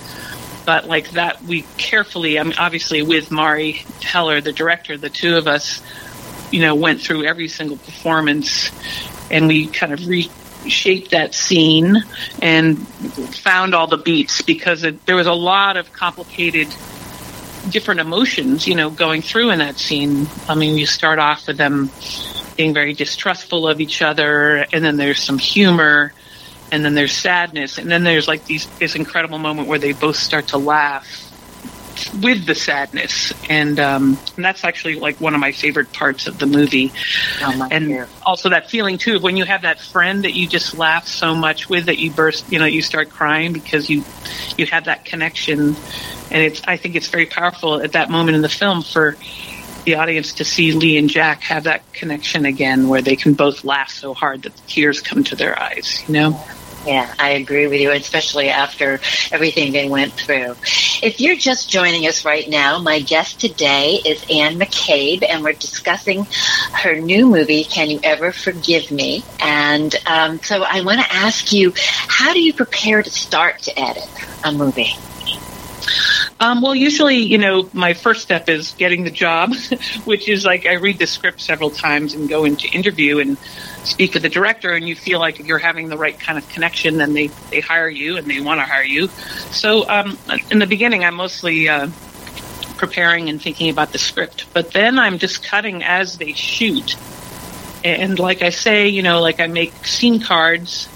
but 0.65 0.88
like 0.88 1.12
that 1.12 1.43
we 1.43 1.63
carefully, 1.77 2.39
I 2.39 2.43
mean, 2.43 2.55
obviously 2.57 3.01
with 3.01 3.31
Mari 3.31 3.74
Heller, 4.01 4.41
the 4.41 4.53
director, 4.53 4.98
the 4.98 5.10
two 5.10 5.38
of 5.38 5.48
us, 5.48 5.81
you 6.51 6.62
know, 6.62 6.75
went 6.75 7.01
through 7.01 7.25
every 7.25 7.48
single 7.48 7.77
performance 7.77 8.72
and 9.29 9.48
we 9.48 9.67
kind 9.67 9.93
of 9.93 10.07
reshaped 10.07 11.12
that 11.12 11.34
scene 11.34 12.03
and 12.41 12.88
found 12.88 13.74
all 13.74 13.88
the 13.88 13.98
beats 13.98 14.41
because 14.41 14.84
it, 14.84 15.05
there 15.05 15.15
was 15.15 15.27
a 15.27 15.34
lot 15.34 15.77
of 15.77 15.91
complicated 15.93 16.67
different 17.69 18.00
emotions, 18.00 18.67
you 18.67 18.75
know, 18.75 18.89
going 18.89 19.22
through 19.22 19.50
in 19.50 19.60
that 19.60 19.77
scene. 19.77 20.27
I 20.48 20.55
mean, 20.55 20.77
you 20.77 20.86
start 20.86 21.19
off 21.19 21.48
with 21.48 21.57
them 21.57 21.89
being 22.55 22.74
very 22.74 22.93
distrustful 22.93 23.67
of 23.67 23.81
each 23.81 24.01
other 24.01 24.65
and 24.72 24.84
then 24.84 24.98
there's 24.98 25.22
some 25.22 25.38
humor 25.38 26.13
and 26.72 26.84
then 26.84 26.95
there's 26.95 27.13
sadness, 27.13 27.77
and 27.77 27.89
then 27.89 28.03
there's 28.03 28.27
like 28.27 28.45
these 28.45 28.67
this 28.79 28.95
incredible 28.95 29.38
moment 29.38 29.67
where 29.67 29.79
they 29.79 29.93
both 29.93 30.15
start 30.15 30.48
to 30.50 30.57
laugh 30.57 31.05
with 32.22 32.45
the 32.45 32.55
sadness, 32.55 33.34
and 33.50 33.79
um, 33.79 34.17
and 34.36 34.43
that's 34.45 34.63
actually 34.63 34.95
like 34.95 35.19
one 35.22 35.34
of 35.34 35.39
my 35.39 35.51
favorite 35.51 35.91
parts 35.93 36.27
of 36.27 36.38
the 36.39 36.45
movie. 36.45 36.91
Oh, 37.41 37.67
and 37.72 37.88
dear. 37.88 38.07
also 38.24 38.50
that 38.50 38.69
feeling 38.69 38.98
too 38.98 39.15
of 39.15 39.24
when 39.24 39.38
you 39.38 39.45
have 39.45 39.62
that 39.62 39.79
friend 39.79 40.24
that 40.24 40.34
you 40.34 40.48
just 40.48 40.77
laugh 40.77 41.07
so 41.07 41.36
much 41.36 41.69
with 41.69 41.86
that 41.86 41.98
you 41.98 42.12
burst, 42.12 42.51
you 42.51 42.60
know, 42.60 42.65
you 42.65 42.81
start 42.81 43.10
crying 43.10 43.53
because 43.53 43.89
you 43.89 44.03
you 44.57 44.65
have 44.67 44.86
that 44.86 45.05
connection, 45.05 45.75
and 46.31 46.41
it's 46.41 46.62
I 46.67 46.77
think 46.77 46.95
it's 46.95 47.07
very 47.07 47.25
powerful 47.25 47.81
at 47.81 47.93
that 47.93 48.10
moment 48.10 48.36
in 48.36 48.41
the 48.41 48.50
film 48.50 48.81
for 48.81 49.15
the 49.86 49.96
audience 49.96 50.34
to 50.34 50.44
see 50.44 50.74
Lee 50.74 50.98
and 50.98 51.10
Jack 51.10 51.42
have 51.44 51.63
that 51.63 51.94
connection 51.94 52.46
again 52.46 52.89
where 52.89 53.01
they 53.01 53.15
can 53.15 53.34
both 53.34 53.63
laugh 53.63 53.89
so 53.89 54.13
hard 54.13 54.44
that 54.44 54.56
the 54.56 54.62
tears 54.68 55.00
come 55.01 55.24
to 55.25 55.36
their 55.36 55.60
eyes, 55.62 56.04
you 56.08 56.13
know? 56.13 56.44
Yeah, 56.86 57.12
I 57.18 57.32
agree 57.32 57.65
with 57.65 57.82
you, 57.82 57.92
especially 57.92 58.50
after 58.50 59.00
everything 59.32 59.72
they 59.72 59.89
went 59.89 60.13
through. 60.13 60.56
If 61.01 61.20
you're 61.20 61.36
just 61.36 61.68
joining 61.68 62.06
us 62.06 62.25
right 62.25 62.48
now, 62.48 62.77
my 62.77 63.00
guest 63.00 63.42
today 63.42 64.00
is 64.06 64.24
Anne 64.30 64.60
McCabe, 64.60 65.26
and 65.28 65.43
we're 65.43 65.54
discussing 65.54 66.28
her 66.74 66.95
new 66.95 67.28
movie, 67.28 67.63
Can 67.63 67.89
You 67.89 68.00
Ever 68.04 68.32
Forgive 68.32 68.91
Me? 68.91 69.24
And 69.39 69.95
um, 70.06 70.39
so 70.43 70.63
I 70.63 70.82
want 70.82 71.02
to 71.02 71.12
ask 71.12 71.52
you, 71.52 71.74
how 71.76 72.34
do 72.34 72.41
you 72.41 72.54
prepare 72.54 73.02
to 73.02 73.10
start 73.10 73.63
to 73.63 73.80
edit 73.80 74.08
a 74.43 74.52
movie? 74.52 74.93
Um, 76.38 76.62
well, 76.62 76.76
usually, 76.76 77.17
you 77.17 77.38
know, 77.38 77.69
my 77.71 77.93
first 77.93 78.21
step 78.21 78.50
is 78.50 78.74
getting 78.74 79.06
the 79.06 79.12
job, 79.12 79.56
which 80.06 80.28
is 80.28 80.43
like 80.43 80.65
I 80.65 80.74
read 80.74 81.00
the 81.00 81.08
script 81.08 81.39
several 81.39 81.69
times 81.69 82.13
and 82.13 82.28
go 82.28 82.43
into 82.43 82.67
interview 82.67 83.19
and 83.19 83.38
speak 83.86 84.13
with 84.13 84.24
the 84.24 84.30
director, 84.30 84.71
and 84.71 84.88
you 84.88 84.95
feel 84.95 85.19
like 85.19 85.39
you're 85.39 85.60
having 85.60 85.88
the 85.88 85.98
right 85.98 86.19
kind 86.19 86.38
of 86.38 86.48
connection, 86.50 86.98
then 86.98 87.13
they, 87.13 87.28
they 87.52 87.62
hire 87.62 87.88
you 87.88 88.17
and 88.17 88.28
they 88.28 88.41
want 88.41 88.60
to 88.60 88.65
hire 88.65 88.84
you. 88.84 89.08
So, 89.52 89.88
um, 89.89 90.17
in 90.52 90.60
the 90.60 90.67
beginning, 90.67 91.06
I'm 91.06 91.15
mostly 91.15 91.69
uh, 91.69 91.88
preparing 92.76 93.30
and 93.30 93.41
thinking 93.41 93.69
about 93.69 93.93
the 93.93 93.98
script, 93.98 94.48
but 94.54 94.71
then 94.71 95.00
I'm 95.00 95.19
just 95.19 95.43
cutting 95.43 95.84
as 95.84 96.17
they 96.17 96.34
shoot. 96.34 96.98
And 97.86 98.19
like 98.19 98.41
I 98.41 98.50
say, 98.50 98.89
you 98.89 99.04
know, 99.04 99.21
like 99.21 99.39
I 99.39 99.48
make 99.48 99.86
scene 99.86 100.19
cards 100.19 100.89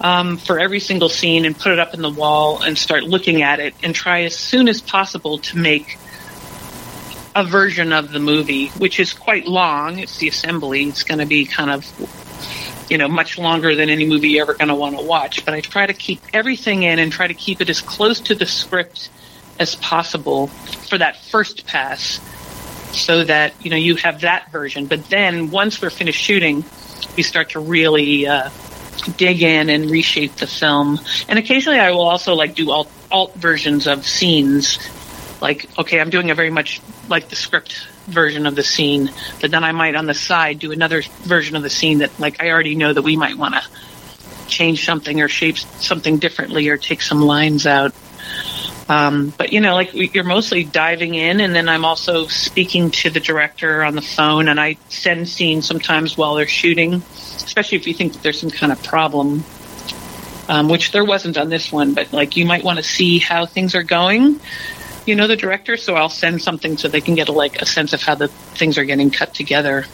um, 0.00 0.36
for 0.36 0.58
every 0.58 0.80
single 0.80 1.08
scene 1.08 1.44
and 1.44 1.58
put 1.58 1.72
it 1.72 1.78
up 1.78 1.94
in 1.94 2.02
the 2.02 2.10
wall 2.10 2.62
and 2.62 2.78
start 2.78 3.04
looking 3.04 3.42
at 3.42 3.60
it 3.60 3.74
and 3.82 3.94
try 3.94 4.22
as 4.22 4.36
soon 4.36 4.68
as 4.68 4.80
possible 4.80 5.38
to 5.38 5.58
make 5.58 5.98
a 7.34 7.44
version 7.44 7.92
of 7.92 8.10
the 8.10 8.18
movie, 8.18 8.68
which 8.70 8.98
is 8.98 9.12
quite 9.12 9.46
long. 9.46 9.98
It's 9.98 10.18
the 10.18 10.28
assembly. 10.28 10.84
It's 10.84 11.02
going 11.02 11.18
to 11.18 11.26
be 11.26 11.44
kind 11.44 11.70
of, 11.70 12.90
you 12.90 12.98
know, 12.98 13.08
much 13.08 13.38
longer 13.38 13.74
than 13.74 13.90
any 13.90 14.06
movie 14.06 14.30
you're 14.30 14.42
ever 14.42 14.54
going 14.54 14.68
to 14.68 14.74
want 14.74 14.98
to 14.98 15.04
watch. 15.04 15.44
But 15.44 15.54
I 15.54 15.60
try 15.60 15.86
to 15.86 15.94
keep 15.94 16.20
everything 16.32 16.82
in 16.82 16.98
and 16.98 17.12
try 17.12 17.26
to 17.26 17.34
keep 17.34 17.60
it 17.60 17.68
as 17.68 17.80
close 17.80 18.20
to 18.22 18.34
the 18.34 18.46
script 18.46 19.10
as 19.58 19.74
possible 19.76 20.46
for 20.46 20.98
that 20.98 21.16
first 21.16 21.66
pass 21.66 22.20
so 22.92 23.24
that, 23.24 23.52
you 23.64 23.70
know, 23.70 23.76
you 23.76 23.96
have 23.96 24.22
that 24.22 24.50
version. 24.50 24.86
But 24.86 25.04
then 25.08 25.50
once 25.50 25.80
we're 25.80 25.90
finished 25.90 26.20
shooting, 26.20 26.64
we 27.16 27.22
start 27.22 27.50
to 27.50 27.60
really, 27.60 28.26
uh, 28.26 28.50
dig 29.16 29.42
in 29.42 29.68
and 29.68 29.90
reshape 29.90 30.36
the 30.36 30.46
film. 30.46 30.98
And 31.28 31.38
occasionally 31.38 31.78
I 31.78 31.90
will 31.90 32.08
also 32.08 32.34
like 32.34 32.54
do 32.54 32.70
alt, 32.70 32.90
alt 33.10 33.34
versions 33.34 33.86
of 33.86 34.06
scenes. 34.06 34.78
Like, 35.40 35.68
okay, 35.78 36.00
I'm 36.00 36.10
doing 36.10 36.30
a 36.30 36.34
very 36.34 36.50
much 36.50 36.80
like 37.08 37.28
the 37.28 37.36
script 37.36 37.86
version 38.06 38.46
of 38.46 38.56
the 38.56 38.62
scene, 38.62 39.10
but 39.40 39.50
then 39.50 39.64
I 39.64 39.72
might 39.72 39.94
on 39.94 40.06
the 40.06 40.14
side 40.14 40.58
do 40.58 40.72
another 40.72 41.02
version 41.22 41.56
of 41.56 41.62
the 41.62 41.70
scene 41.70 41.98
that 41.98 42.18
like 42.18 42.42
I 42.42 42.50
already 42.50 42.74
know 42.74 42.92
that 42.92 43.02
we 43.02 43.16
might 43.16 43.36
want 43.36 43.54
to 43.54 43.62
change 44.48 44.84
something 44.84 45.20
or 45.20 45.28
shape 45.28 45.58
something 45.58 46.18
differently 46.18 46.68
or 46.68 46.76
take 46.76 47.02
some 47.02 47.20
lines 47.20 47.66
out. 47.66 47.94
Um, 48.88 49.34
but 49.36 49.52
you 49.52 49.60
know, 49.60 49.74
like 49.74 49.92
you're 49.92 50.24
mostly 50.24 50.64
diving 50.64 51.14
in, 51.14 51.40
and 51.40 51.54
then 51.54 51.68
I'm 51.68 51.84
also 51.84 52.26
speaking 52.26 52.90
to 52.92 53.10
the 53.10 53.20
director 53.20 53.84
on 53.84 53.94
the 53.94 54.02
phone, 54.02 54.48
and 54.48 54.58
I 54.58 54.78
send 54.88 55.28
scenes 55.28 55.66
sometimes 55.66 56.16
while 56.16 56.34
they're 56.34 56.46
shooting 56.46 57.02
especially 57.48 57.78
if 57.78 57.86
you 57.86 57.94
think 57.94 58.12
that 58.12 58.22
there's 58.22 58.38
some 58.38 58.50
kind 58.50 58.70
of 58.70 58.82
problem, 58.82 59.42
um, 60.48 60.68
which 60.68 60.92
there 60.92 61.04
wasn't 61.04 61.36
on 61.38 61.48
this 61.48 61.72
one, 61.72 61.94
but 61.94 62.12
like 62.12 62.36
you 62.36 62.44
might 62.44 62.62
want 62.62 62.78
to 62.78 62.82
see 62.82 63.18
how 63.18 63.46
things 63.46 63.74
are 63.74 63.82
going. 63.82 64.38
You 65.06 65.16
know 65.16 65.26
the 65.26 65.36
director, 65.36 65.78
so 65.78 65.94
I'll 65.94 66.10
send 66.10 66.42
something 66.42 66.76
so 66.76 66.88
they 66.88 67.00
can 67.00 67.14
get 67.14 67.28
a, 67.28 67.32
like 67.32 67.62
a 67.62 67.66
sense 67.66 67.94
of 67.94 68.02
how 68.02 68.14
the 68.14 68.28
things 68.28 68.76
are 68.76 68.84
getting 68.84 69.10
cut 69.10 69.32
together. 69.32 69.86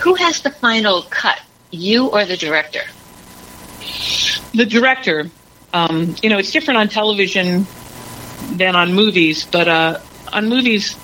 Who 0.00 0.14
has 0.14 0.42
the 0.42 0.50
final 0.50 1.02
cut, 1.02 1.40
you 1.70 2.08
or 2.08 2.24
the 2.24 2.36
director? 2.36 2.82
The 4.52 4.66
director. 4.66 5.30
Um, 5.72 6.14
you 6.22 6.28
know, 6.28 6.38
it's 6.38 6.50
different 6.50 6.78
on 6.78 6.88
television 6.88 7.66
than 8.52 8.76
on 8.76 8.92
movies, 8.92 9.46
but 9.46 9.68
uh, 9.68 10.00
on 10.32 10.48
movies, 10.48 10.96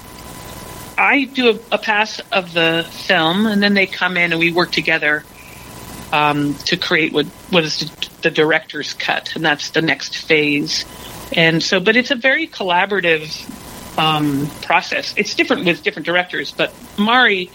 I 0.98 1.24
do 1.24 1.50
a, 1.50 1.74
a, 1.76 1.78
pass 1.78 2.20
of 2.32 2.52
the 2.52 2.86
film, 3.06 3.46
and 3.46 3.62
then 3.62 3.74
they 3.74 3.86
come 3.86 4.16
in 4.16 4.32
and 4.32 4.38
we 4.40 4.52
work 4.52 4.72
together 4.72 5.24
um, 6.12 6.54
to 6.54 6.76
create 6.76 7.12
what 7.12 7.26
what 7.50 7.64
is 7.64 7.80
the, 7.80 8.08
the 8.22 8.30
director's 8.30 8.94
cut, 8.94 9.34
and 9.36 9.44
that's 9.44 9.70
the 9.70 9.82
next 9.82 10.16
phase. 10.16 10.84
And 11.32 11.62
so, 11.62 11.78
but 11.80 11.96
it's 11.96 12.10
a 12.10 12.16
very 12.16 12.46
collaborative 12.46 13.28
um, 13.98 14.48
process. 14.62 15.14
It's 15.16 15.34
different 15.34 15.64
with 15.64 15.82
different 15.82 16.06
directors, 16.06 16.52
but 16.52 16.74
Mari 16.98 17.50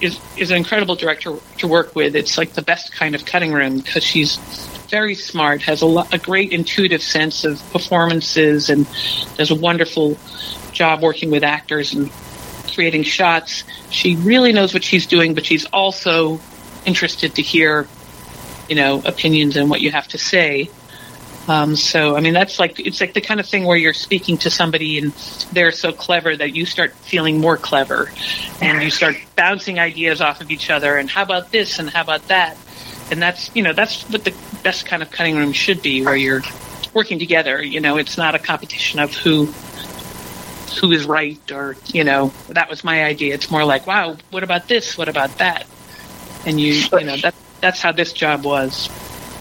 is 0.00 0.20
is 0.36 0.50
an 0.50 0.56
incredible 0.56 0.94
director 0.94 1.36
to 1.58 1.66
work 1.66 1.94
with. 1.94 2.14
It's 2.14 2.38
like 2.38 2.52
the 2.52 2.62
best 2.62 2.92
kind 2.92 3.14
of 3.14 3.24
cutting 3.24 3.52
room 3.52 3.78
because 3.78 4.04
she's 4.04 4.38
very 4.90 5.14
smart, 5.14 5.62
has 5.62 5.82
a, 5.82 5.86
a 6.12 6.18
great 6.18 6.52
intuitive 6.52 7.02
sense 7.02 7.44
of 7.44 7.62
performances, 7.72 8.70
and 8.70 8.86
does 9.36 9.50
a 9.50 9.54
wonderful 9.54 10.16
job 10.72 11.02
working 11.02 11.30
with 11.30 11.44
actors 11.44 11.94
and 11.94 12.10
creating 12.74 13.02
shots. 13.02 13.64
She 13.90 14.16
really 14.16 14.52
knows 14.52 14.72
what 14.72 14.84
she's 14.84 15.06
doing, 15.06 15.34
but 15.34 15.44
she's 15.44 15.66
also 15.66 16.40
interested 16.84 17.34
to 17.36 17.42
hear, 17.42 17.88
you 18.68 18.76
know, 18.76 19.02
opinions 19.04 19.56
and 19.56 19.68
what 19.68 19.80
you 19.80 19.90
have 19.90 20.08
to 20.08 20.18
say. 20.18 20.70
Um, 21.48 21.76
so, 21.76 22.14
I 22.14 22.20
mean, 22.20 22.34
that's 22.34 22.58
like, 22.58 22.78
it's 22.78 23.00
like 23.00 23.14
the 23.14 23.22
kind 23.22 23.40
of 23.40 23.46
thing 23.46 23.64
where 23.64 23.76
you're 23.76 23.94
speaking 23.94 24.36
to 24.38 24.50
somebody 24.50 24.98
and 24.98 25.12
they're 25.52 25.72
so 25.72 25.92
clever 25.92 26.36
that 26.36 26.54
you 26.54 26.66
start 26.66 26.92
feeling 26.92 27.40
more 27.40 27.56
clever 27.56 28.12
and 28.60 28.82
you 28.82 28.90
start 28.90 29.16
bouncing 29.34 29.78
ideas 29.78 30.20
off 30.20 30.42
of 30.42 30.50
each 30.50 30.68
other 30.68 30.96
and 30.98 31.08
how 31.08 31.22
about 31.22 31.50
this 31.50 31.78
and 31.78 31.88
how 31.88 32.02
about 32.02 32.28
that? 32.28 32.56
And 33.10 33.22
that's, 33.22 33.50
you 33.54 33.62
know, 33.62 33.72
that's 33.72 34.02
what 34.10 34.24
the 34.24 34.34
best 34.62 34.86
kind 34.86 35.02
of 35.02 35.10
cutting 35.10 35.36
room 35.36 35.52
should 35.52 35.82
be 35.82 36.04
where 36.04 36.16
you're 36.16 36.42
working 36.94 37.18
together. 37.18 37.62
You 37.62 37.80
know, 37.80 37.96
it's 37.96 38.18
not 38.18 38.34
a 38.34 38.38
competition 38.38 39.00
of 39.00 39.14
who, 39.14 39.46
who 40.80 40.92
is 40.92 41.06
right 41.06 41.50
or, 41.50 41.76
you 41.86 42.04
know, 42.04 42.32
that 42.48 42.68
was 42.68 42.84
my 42.84 43.04
idea. 43.04 43.34
It's 43.34 43.50
more 43.50 43.64
like, 43.64 43.86
wow, 43.86 44.16
what 44.30 44.42
about 44.42 44.68
this? 44.68 44.98
What 44.98 45.08
about 45.08 45.38
that? 45.38 45.66
And 46.44 46.60
you, 46.60 46.74
you 46.92 47.04
know, 47.04 47.16
that, 47.16 47.34
that's 47.60 47.80
how 47.80 47.92
this 47.92 48.12
job 48.12 48.44
was 48.44 48.88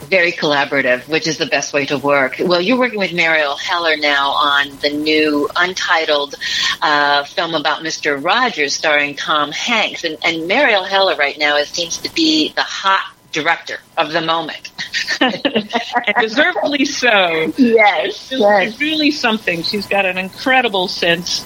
very 0.08 0.32
collaborative, 0.32 1.08
which 1.08 1.28
is 1.28 1.38
the 1.38 1.46
best 1.46 1.74
way 1.74 1.86
to 1.86 1.98
work. 1.98 2.38
Well, 2.40 2.62
you're 2.62 2.80
working 2.80 3.00
with 3.00 3.12
Marielle 3.12 3.60
Heller 3.60 3.98
now 3.98 4.32
on 4.32 4.70
the 4.78 4.90
new 4.90 5.50
untitled 5.56 6.36
uh, 6.82 7.26
film 7.26 7.54
about 7.54 7.84
Mr. 7.84 8.24
Rogers 8.24 8.74
starring 8.74 9.16
Tom 9.16 9.52
Hanks. 9.52 10.04
And, 10.04 10.18
and 10.24 10.50
Marielle 10.50 10.88
Heller 10.88 11.16
right 11.16 11.38
now 11.38 11.58
is, 11.58 11.68
seems 11.70 11.98
to 11.98 12.14
be 12.14 12.54
the 12.54 12.62
hot 12.62 13.17
director 13.42 13.80
of 13.98 14.12
the 14.12 14.22
moment. 14.22 14.72
and 15.22 16.16
deservedly 16.20 16.86
so. 16.86 17.52
Yes, 17.58 18.32
it's, 18.32 18.40
yes. 18.40 18.80
really 18.80 19.12
something. 19.12 19.64
She's 19.64 19.88
got 19.88 20.06
an 20.06 20.18
incredible 20.18 20.88
sense, 20.88 21.46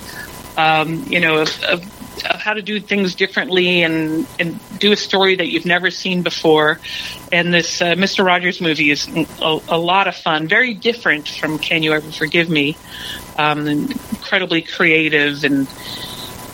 um, 0.58 1.04
you 1.08 1.20
know, 1.20 1.42
of, 1.42 1.64
of 1.64 2.02
of 2.30 2.40
how 2.40 2.54
to 2.54 2.62
do 2.62 2.80
things 2.80 3.16
differently 3.16 3.82
and, 3.82 4.28
and 4.40 4.60
do 4.80 4.92
a 4.92 4.96
story 4.96 5.36
that 5.36 5.48
you've 5.48 5.66
never 5.66 5.90
seen 5.90 6.22
before. 6.22 6.80
And 7.32 7.54
this 7.54 7.82
uh, 7.82 7.96
Mr. 7.96 8.24
Rogers 8.24 8.62
movie 8.62 8.92
is 8.92 9.08
a, 9.08 9.60
a, 9.70 9.78
lot 9.78 10.08
of 10.08 10.16
fun, 10.16 10.48
very 10.48 10.74
different 10.74 11.28
from 11.28 11.58
Can 11.58 11.82
You 11.82 11.94
Ever 11.94 12.12
Forgive 12.12 12.50
Me, 12.50 12.78
um, 13.38 13.68
incredibly 13.68 14.62
creative 14.62 15.44
and 15.44 15.68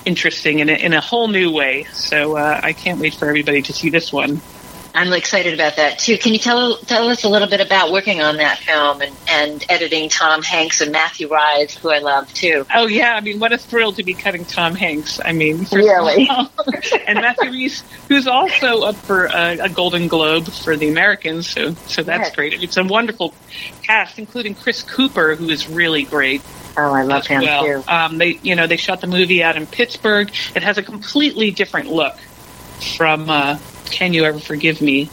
interesting 0.06 0.60
in 0.60 0.70
a, 0.70 0.74
in 0.74 0.94
a 0.94 1.02
whole 1.02 1.28
new 1.28 1.52
way. 1.52 1.84
So 1.86 2.38
uh, 2.38 2.62
I 2.64 2.74
can't 2.74 3.00
wait 3.00 3.16
for 3.16 3.28
everybody 3.28 3.62
to 3.64 3.74
see 3.74 3.90
this 3.90 4.14
one. 4.14 4.42
I'm 4.98 5.14
excited 5.14 5.54
about 5.54 5.76
that 5.76 6.00
too. 6.00 6.18
Can 6.18 6.34
you 6.34 6.40
tell 6.40 6.76
tell 6.78 7.08
us 7.10 7.24
a 7.24 7.30
little 7.30 7.48
bit 7.48 7.62
about 7.62 7.92
working 7.92 8.20
on 8.20 8.38
that 8.38 8.58
film 8.58 9.00
and, 9.02 9.16
and 9.30 9.64
editing 9.70 10.10
Tom 10.10 10.42
Hanks 10.42 10.82
and 10.82 10.92
Matthew 10.92 11.28
Rhys, 11.28 11.78
who 11.78 11.92
I 11.92 12.00
love 12.00 12.34
too? 12.34 12.66
Oh 12.74 12.88
yeah, 12.88 13.14
I 13.14 13.22
mean, 13.22 13.40
what 13.40 13.54
a 13.54 13.60
thrill 13.60 13.94
to 13.94 14.02
be 14.02 14.16
cutting 14.16 14.44
Tom 14.44 14.74
Hanks. 14.74 15.20
I 15.24 15.34
mean, 15.34 15.68
really, 15.72 16.28
and 17.08 17.20
Matthew 17.20 17.52
Rhys, 17.52 17.84
who's 18.08 18.26
also 18.26 18.82
up 18.82 18.96
for 18.96 19.26
a, 19.26 19.60
a, 19.60 19.70
Golden 19.70 20.08
Globe 20.08 20.48
for 20.48 20.76
the 20.76 20.90
Americans, 20.90 21.48
so 21.48 21.74
so 21.86 22.02
that's 22.02 22.30
yes. 22.30 22.36
great. 22.36 22.64
It's 22.64 22.78
a 22.78 22.84
wonderful 22.84 23.36
cast, 23.84 24.18
including 24.18 24.56
Chris 24.56 24.82
Cooper, 24.82 25.36
who 25.36 25.50
is 25.50 25.70
really 25.70 26.06
great. 26.06 26.42
Oh, 26.76 26.92
I 26.92 27.04
love 27.04 27.28
him 27.28 27.44
well. 27.44 27.64
too. 27.64 27.84
Um, 27.88 28.18
they, 28.18 28.40
you 28.42 28.56
know, 28.56 28.66
they 28.66 28.78
shot 28.78 29.02
the 29.02 29.08
movie 29.08 29.44
out 29.44 29.58
in 29.58 29.68
Pittsburgh. 29.68 30.32
It 30.56 30.64
has 30.64 30.80
a 30.80 30.84
completely 30.84 31.52
different 31.52 31.90
look 31.90 32.16
from 32.98 33.30
uh, 33.30 33.60
can 33.92 34.14
you 34.14 34.24
ever 34.26 34.40
forgive 34.40 34.82
me? 34.82 35.10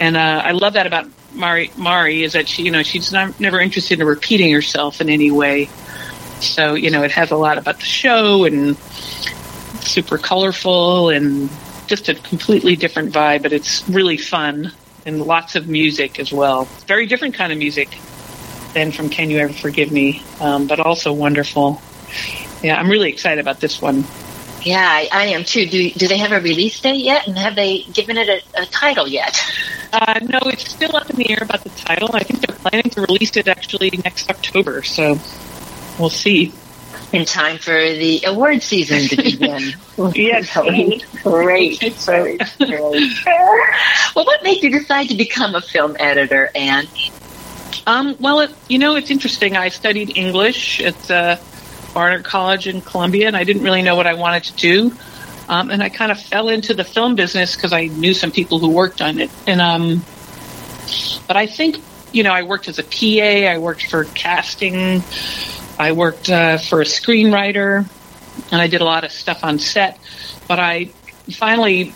And 0.00 0.16
uh, 0.16 0.42
I 0.44 0.52
love 0.52 0.74
that 0.74 0.86
about 0.86 1.06
Mari. 1.34 1.70
Mari 1.76 2.22
is 2.22 2.32
that 2.32 2.48
she, 2.48 2.62
you 2.62 2.70
know, 2.70 2.82
she's 2.82 3.12
not, 3.12 3.38
never 3.38 3.60
interested 3.60 4.00
in 4.00 4.06
repeating 4.06 4.52
herself 4.52 5.00
in 5.00 5.10
any 5.10 5.30
way. 5.30 5.68
So 6.40 6.74
you 6.74 6.90
know, 6.90 7.02
it 7.02 7.10
has 7.10 7.30
a 7.30 7.36
lot 7.36 7.58
about 7.58 7.78
the 7.78 7.84
show 7.84 8.44
and 8.44 8.76
super 9.82 10.18
colorful 10.18 11.10
and 11.10 11.50
just 11.86 12.08
a 12.08 12.14
completely 12.14 12.76
different 12.76 13.12
vibe. 13.12 13.42
But 13.42 13.52
it's 13.52 13.86
really 13.88 14.16
fun 14.16 14.72
and 15.06 15.22
lots 15.22 15.56
of 15.56 15.68
music 15.68 16.18
as 16.18 16.32
well. 16.32 16.64
Very 16.86 17.06
different 17.06 17.34
kind 17.34 17.52
of 17.52 17.58
music 17.58 17.88
than 18.74 18.92
from 18.92 19.08
Can 19.08 19.30
You 19.30 19.38
Ever 19.38 19.52
Forgive 19.52 19.90
Me, 19.90 20.22
um, 20.40 20.66
but 20.66 20.80
also 20.80 21.12
wonderful. 21.12 21.80
Yeah, 22.62 22.78
I'm 22.78 22.88
really 22.88 23.10
excited 23.10 23.40
about 23.40 23.60
this 23.60 23.80
one. 23.80 24.04
Yeah, 24.62 24.86
I, 24.86 25.08
I, 25.12 25.24
am 25.26 25.44
too. 25.44 25.66
Do 25.66 25.90
do 25.90 26.08
they 26.08 26.18
have 26.18 26.32
a 26.32 26.40
release 26.40 26.80
date 26.80 27.02
yet, 27.02 27.26
and 27.26 27.38
have 27.38 27.54
they 27.54 27.82
given 27.84 28.16
it 28.16 28.28
a, 28.28 28.62
a 28.62 28.66
title 28.66 29.08
yet? 29.08 29.40
Uh, 29.92 30.20
no, 30.22 30.38
it's 30.46 30.70
still 30.70 30.94
up 30.96 31.08
in 31.10 31.16
the 31.16 31.30
air 31.30 31.38
about 31.40 31.64
the 31.64 31.70
title. 31.70 32.10
I 32.12 32.20
think 32.20 32.46
they're 32.46 32.56
planning 32.56 32.90
to 32.90 33.00
release 33.00 33.36
it 33.36 33.48
actually 33.48 33.90
next 34.04 34.30
October, 34.30 34.82
so 34.82 35.18
we'll 35.98 36.10
see. 36.10 36.52
In 37.12 37.24
time 37.24 37.58
for 37.58 37.72
the 37.72 38.22
award 38.24 38.62
season 38.62 39.08
to 39.08 39.16
begin. 39.16 39.72
yes, 40.14 40.52
great, 40.54 41.04
great, 41.24 41.80
great, 42.06 42.40
great. 42.58 43.24
well, 44.14 44.24
what 44.24 44.44
made 44.44 44.62
you 44.62 44.70
decide 44.70 45.08
to 45.08 45.16
become 45.16 45.56
a 45.56 45.60
film 45.60 45.96
editor, 45.98 46.50
Anne? 46.54 46.86
Um, 47.86 48.16
well, 48.20 48.40
it, 48.40 48.54
you 48.68 48.78
know, 48.78 48.94
it's 48.94 49.10
interesting. 49.10 49.56
I 49.56 49.70
studied 49.70 50.16
English 50.16 50.80
at 50.80 51.10
uh, 51.10 51.36
Barnard 51.92 52.24
College 52.24 52.66
in 52.66 52.80
Columbia, 52.80 53.26
and 53.26 53.36
I 53.36 53.44
didn't 53.44 53.62
really 53.62 53.82
know 53.82 53.96
what 53.96 54.06
I 54.06 54.14
wanted 54.14 54.44
to 54.44 54.52
do. 54.54 54.92
Um, 55.48 55.70
and 55.70 55.82
I 55.82 55.88
kind 55.88 56.12
of 56.12 56.20
fell 56.20 56.48
into 56.48 56.74
the 56.74 56.84
film 56.84 57.16
business 57.16 57.56
because 57.56 57.72
I 57.72 57.86
knew 57.86 58.14
some 58.14 58.30
people 58.30 58.60
who 58.60 58.70
worked 58.70 59.02
on 59.02 59.18
it. 59.18 59.30
And 59.46 59.60
um, 59.60 60.04
but 61.26 61.36
I 61.36 61.46
think 61.46 61.76
you 62.12 62.22
know 62.22 62.32
I 62.32 62.42
worked 62.42 62.68
as 62.68 62.78
a 62.78 62.84
PA, 62.84 63.50
I 63.50 63.58
worked 63.58 63.90
for 63.90 64.04
casting, 64.04 65.02
I 65.78 65.92
worked 65.92 66.30
uh, 66.30 66.58
for 66.58 66.80
a 66.80 66.84
screenwriter, 66.84 67.88
and 68.52 68.60
I 68.60 68.68
did 68.68 68.80
a 68.80 68.84
lot 68.84 69.04
of 69.04 69.10
stuff 69.10 69.42
on 69.42 69.58
set. 69.58 69.98
But 70.46 70.60
I 70.60 70.90
finally 71.32 71.92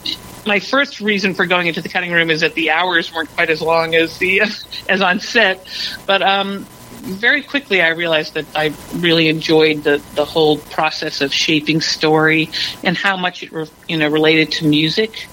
my 0.46 0.60
first 0.60 1.00
reason 1.00 1.34
for 1.34 1.46
going 1.46 1.66
into 1.66 1.80
the 1.80 1.88
cutting 1.88 2.12
room 2.12 2.30
is 2.30 2.40
that 2.40 2.54
the 2.54 2.70
hours 2.70 3.12
weren't 3.12 3.30
quite 3.30 3.50
as 3.50 3.62
long 3.62 3.94
as 3.94 4.18
the 4.18 4.40
as 4.88 5.00
on 5.00 5.20
set. 5.20 5.66
But 6.06 6.22
um, 6.22 6.66
very 7.04 7.42
quickly 7.42 7.82
I 7.82 7.88
realized 7.90 8.34
that 8.34 8.46
I 8.54 8.72
really 8.96 9.28
enjoyed 9.28 9.84
the, 9.84 10.02
the 10.14 10.24
whole 10.24 10.58
process 10.58 11.20
of 11.20 11.32
shaping 11.32 11.80
story 11.80 12.50
and 12.82 12.96
how 12.96 13.16
much 13.16 13.42
it 13.42 13.52
re, 13.52 13.66
you 13.88 13.96
know 13.96 14.08
related 14.08 14.52
to 14.52 14.66
music. 14.66 15.28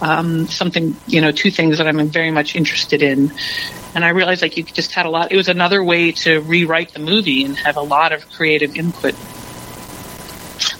Um, 0.00 0.46
something 0.48 0.96
you 1.06 1.20
know, 1.20 1.30
two 1.30 1.50
things 1.50 1.78
that 1.78 1.86
I'm 1.86 2.04
very 2.08 2.30
much 2.30 2.56
interested 2.56 3.02
in, 3.02 3.32
and 3.94 4.04
I 4.04 4.08
realized 4.10 4.42
like 4.42 4.56
you 4.56 4.64
just 4.64 4.92
had 4.92 5.06
a 5.06 5.10
lot. 5.10 5.32
It 5.32 5.36
was 5.36 5.48
another 5.48 5.82
way 5.82 6.12
to 6.12 6.40
rewrite 6.40 6.92
the 6.92 6.98
movie 6.98 7.44
and 7.44 7.56
have 7.58 7.76
a 7.76 7.82
lot 7.82 8.12
of 8.12 8.28
creative 8.30 8.76
input. 8.76 9.14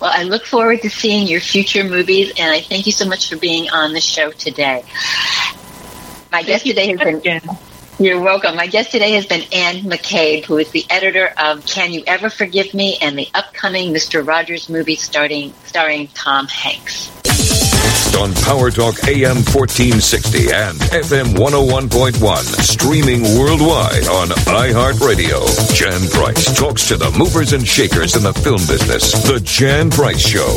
Well, 0.00 0.10
I 0.12 0.24
look 0.24 0.44
forward 0.44 0.82
to 0.82 0.90
seeing 0.90 1.26
your 1.26 1.40
future 1.40 1.84
movies, 1.84 2.32
and 2.38 2.52
I 2.52 2.60
thank 2.60 2.86
you 2.86 2.92
so 2.92 3.06
much 3.06 3.30
for 3.30 3.36
being 3.36 3.70
on 3.70 3.92
the 3.92 4.00
show 4.00 4.32
today. 4.32 4.84
My 6.32 6.42
thank 6.42 6.46
guest 6.46 6.66
today 6.66 6.88
has 6.88 6.98
been. 6.98 7.16
Again. 7.16 7.40
You're 8.00 8.20
welcome. 8.20 8.56
My 8.56 8.66
guest 8.66 8.90
today 8.90 9.12
has 9.12 9.24
been 9.24 9.42
Anne 9.52 9.84
McCabe, 9.84 10.44
who 10.44 10.58
is 10.58 10.68
the 10.72 10.84
editor 10.90 11.32
of 11.38 11.64
Can 11.64 11.92
You 11.92 12.02
Ever 12.08 12.28
Forgive 12.28 12.74
Me 12.74 12.98
and 13.00 13.16
the 13.16 13.28
upcoming 13.34 13.94
Mr. 13.94 14.26
Rogers 14.26 14.68
movie 14.68 14.96
starting, 14.96 15.54
starring 15.64 16.08
Tom 16.08 16.48
Hanks. 16.48 17.08
On 18.16 18.32
Power 18.34 18.72
Talk 18.72 19.06
AM 19.06 19.36
1460 19.46 20.52
and 20.52 20.78
FM 20.90 21.34
101.1, 21.34 22.44
streaming 22.62 23.22
worldwide 23.38 24.06
on 24.08 24.28
iHeartRadio. 24.28 25.74
Jan 25.74 26.08
Price 26.10 26.56
talks 26.56 26.88
to 26.88 26.96
the 26.96 27.10
movers 27.12 27.52
and 27.52 27.66
shakers 27.66 28.16
in 28.16 28.24
the 28.24 28.34
film 28.34 28.58
business. 28.66 29.12
The 29.22 29.40
Jan 29.40 29.90
Price 29.90 30.20
Show. 30.20 30.56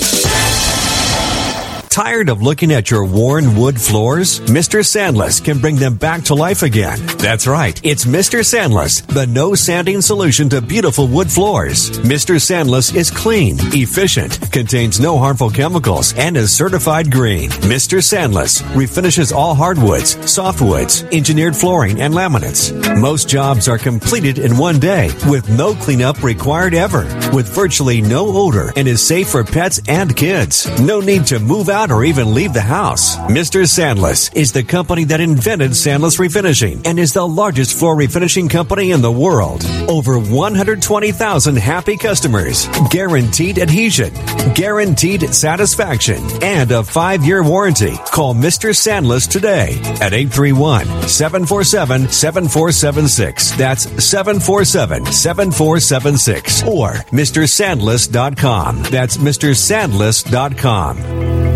Tired 1.98 2.30
of 2.30 2.44
looking 2.44 2.72
at 2.72 2.92
your 2.92 3.06
worn 3.06 3.56
wood 3.56 3.82
floors? 3.82 4.40
Mr. 4.42 4.86
Sandless 4.86 5.44
can 5.44 5.58
bring 5.58 5.78
them 5.78 5.96
back 5.96 6.22
to 6.26 6.36
life 6.36 6.62
again. 6.62 7.04
That's 7.18 7.48
right. 7.48 7.82
It's 7.84 8.06
Mr. 8.06 8.46
Sandless, 8.46 9.02
the 9.08 9.26
no 9.26 9.56
sanding 9.56 10.04
solution 10.04 10.48
to 10.50 10.62
beautiful 10.62 11.08
wood 11.08 11.32
floors. 11.32 11.90
Mr. 12.02 12.40
Sandless 12.40 12.96
is 12.96 13.10
clean, 13.10 13.56
efficient, 13.74 14.52
contains 14.52 15.00
no 15.00 15.18
harmful 15.18 15.50
chemicals, 15.50 16.14
and 16.14 16.38
is 16.38 16.56
certified 16.56 17.12
green. 17.12 17.50
Mr. 17.66 17.98
Sandless 17.98 18.62
refinishes 18.76 19.34
all 19.34 19.56
hardwoods, 19.56 20.18
softwoods, 20.18 21.12
engineered 21.12 21.56
flooring, 21.56 22.00
and 22.00 22.14
laminates. 22.14 22.72
Most 23.02 23.28
jobs 23.28 23.68
are 23.68 23.80
completed 23.80 24.38
in 24.38 24.56
one 24.56 24.78
day 24.78 25.10
with 25.28 25.50
no 25.50 25.74
cleanup 25.74 26.22
required 26.22 26.76
ever, 26.76 27.06
with 27.34 27.52
virtually 27.52 28.02
no 28.02 28.28
odor 28.28 28.72
and 28.76 28.88
is 28.88 29.02
safe 29.04 29.30
for 29.30 29.44
pets 29.44 29.82
and 29.88 30.16
kids. 30.16 30.70
No 30.80 31.00
need 31.00 31.26
to 31.26 31.40
move 31.40 31.70
out 31.70 31.87
or 31.92 32.04
even 32.04 32.34
leave 32.34 32.54
the 32.54 32.62
house. 32.62 33.18
Mr. 33.28 33.68
Sandless 33.68 34.34
is 34.36 34.52
the 34.52 34.64
company 34.64 35.04
that 35.06 35.20
invented 35.20 35.72
Sandless 35.72 36.20
Refinishing 36.20 36.82
and 36.86 37.00
is 37.00 37.14
the 37.14 37.28
largest 37.28 37.78
floor 37.78 37.96
refinishing 37.96 38.50
company 38.50 38.92
in 38.92 39.02
the 39.02 39.12
world. 39.12 39.64
Over 39.90 40.20
120,000 40.20 41.56
happy 41.58 41.98
customers, 41.98 42.68
guaranteed 42.90 43.60
adhesion, 43.60 44.14
guaranteed 44.54 45.34
satisfaction, 45.34 46.22
and 46.42 46.72
a 46.72 46.84
five 46.84 47.24
year 47.24 47.44
warranty. 47.44 47.96
Call 48.12 48.34
Mr. 48.34 48.76
Sandless 48.76 49.30
today 49.30 49.78
at 50.02 50.14
831 50.14 50.86
747 51.08 52.10
7476. 52.10 53.52
That's 53.58 53.84
747 54.04 55.06
7476 55.06 56.64
or 56.64 56.92
MrSandless.com. 57.12 58.84
That's 58.84 59.18
MrSandless.com. 59.18 61.47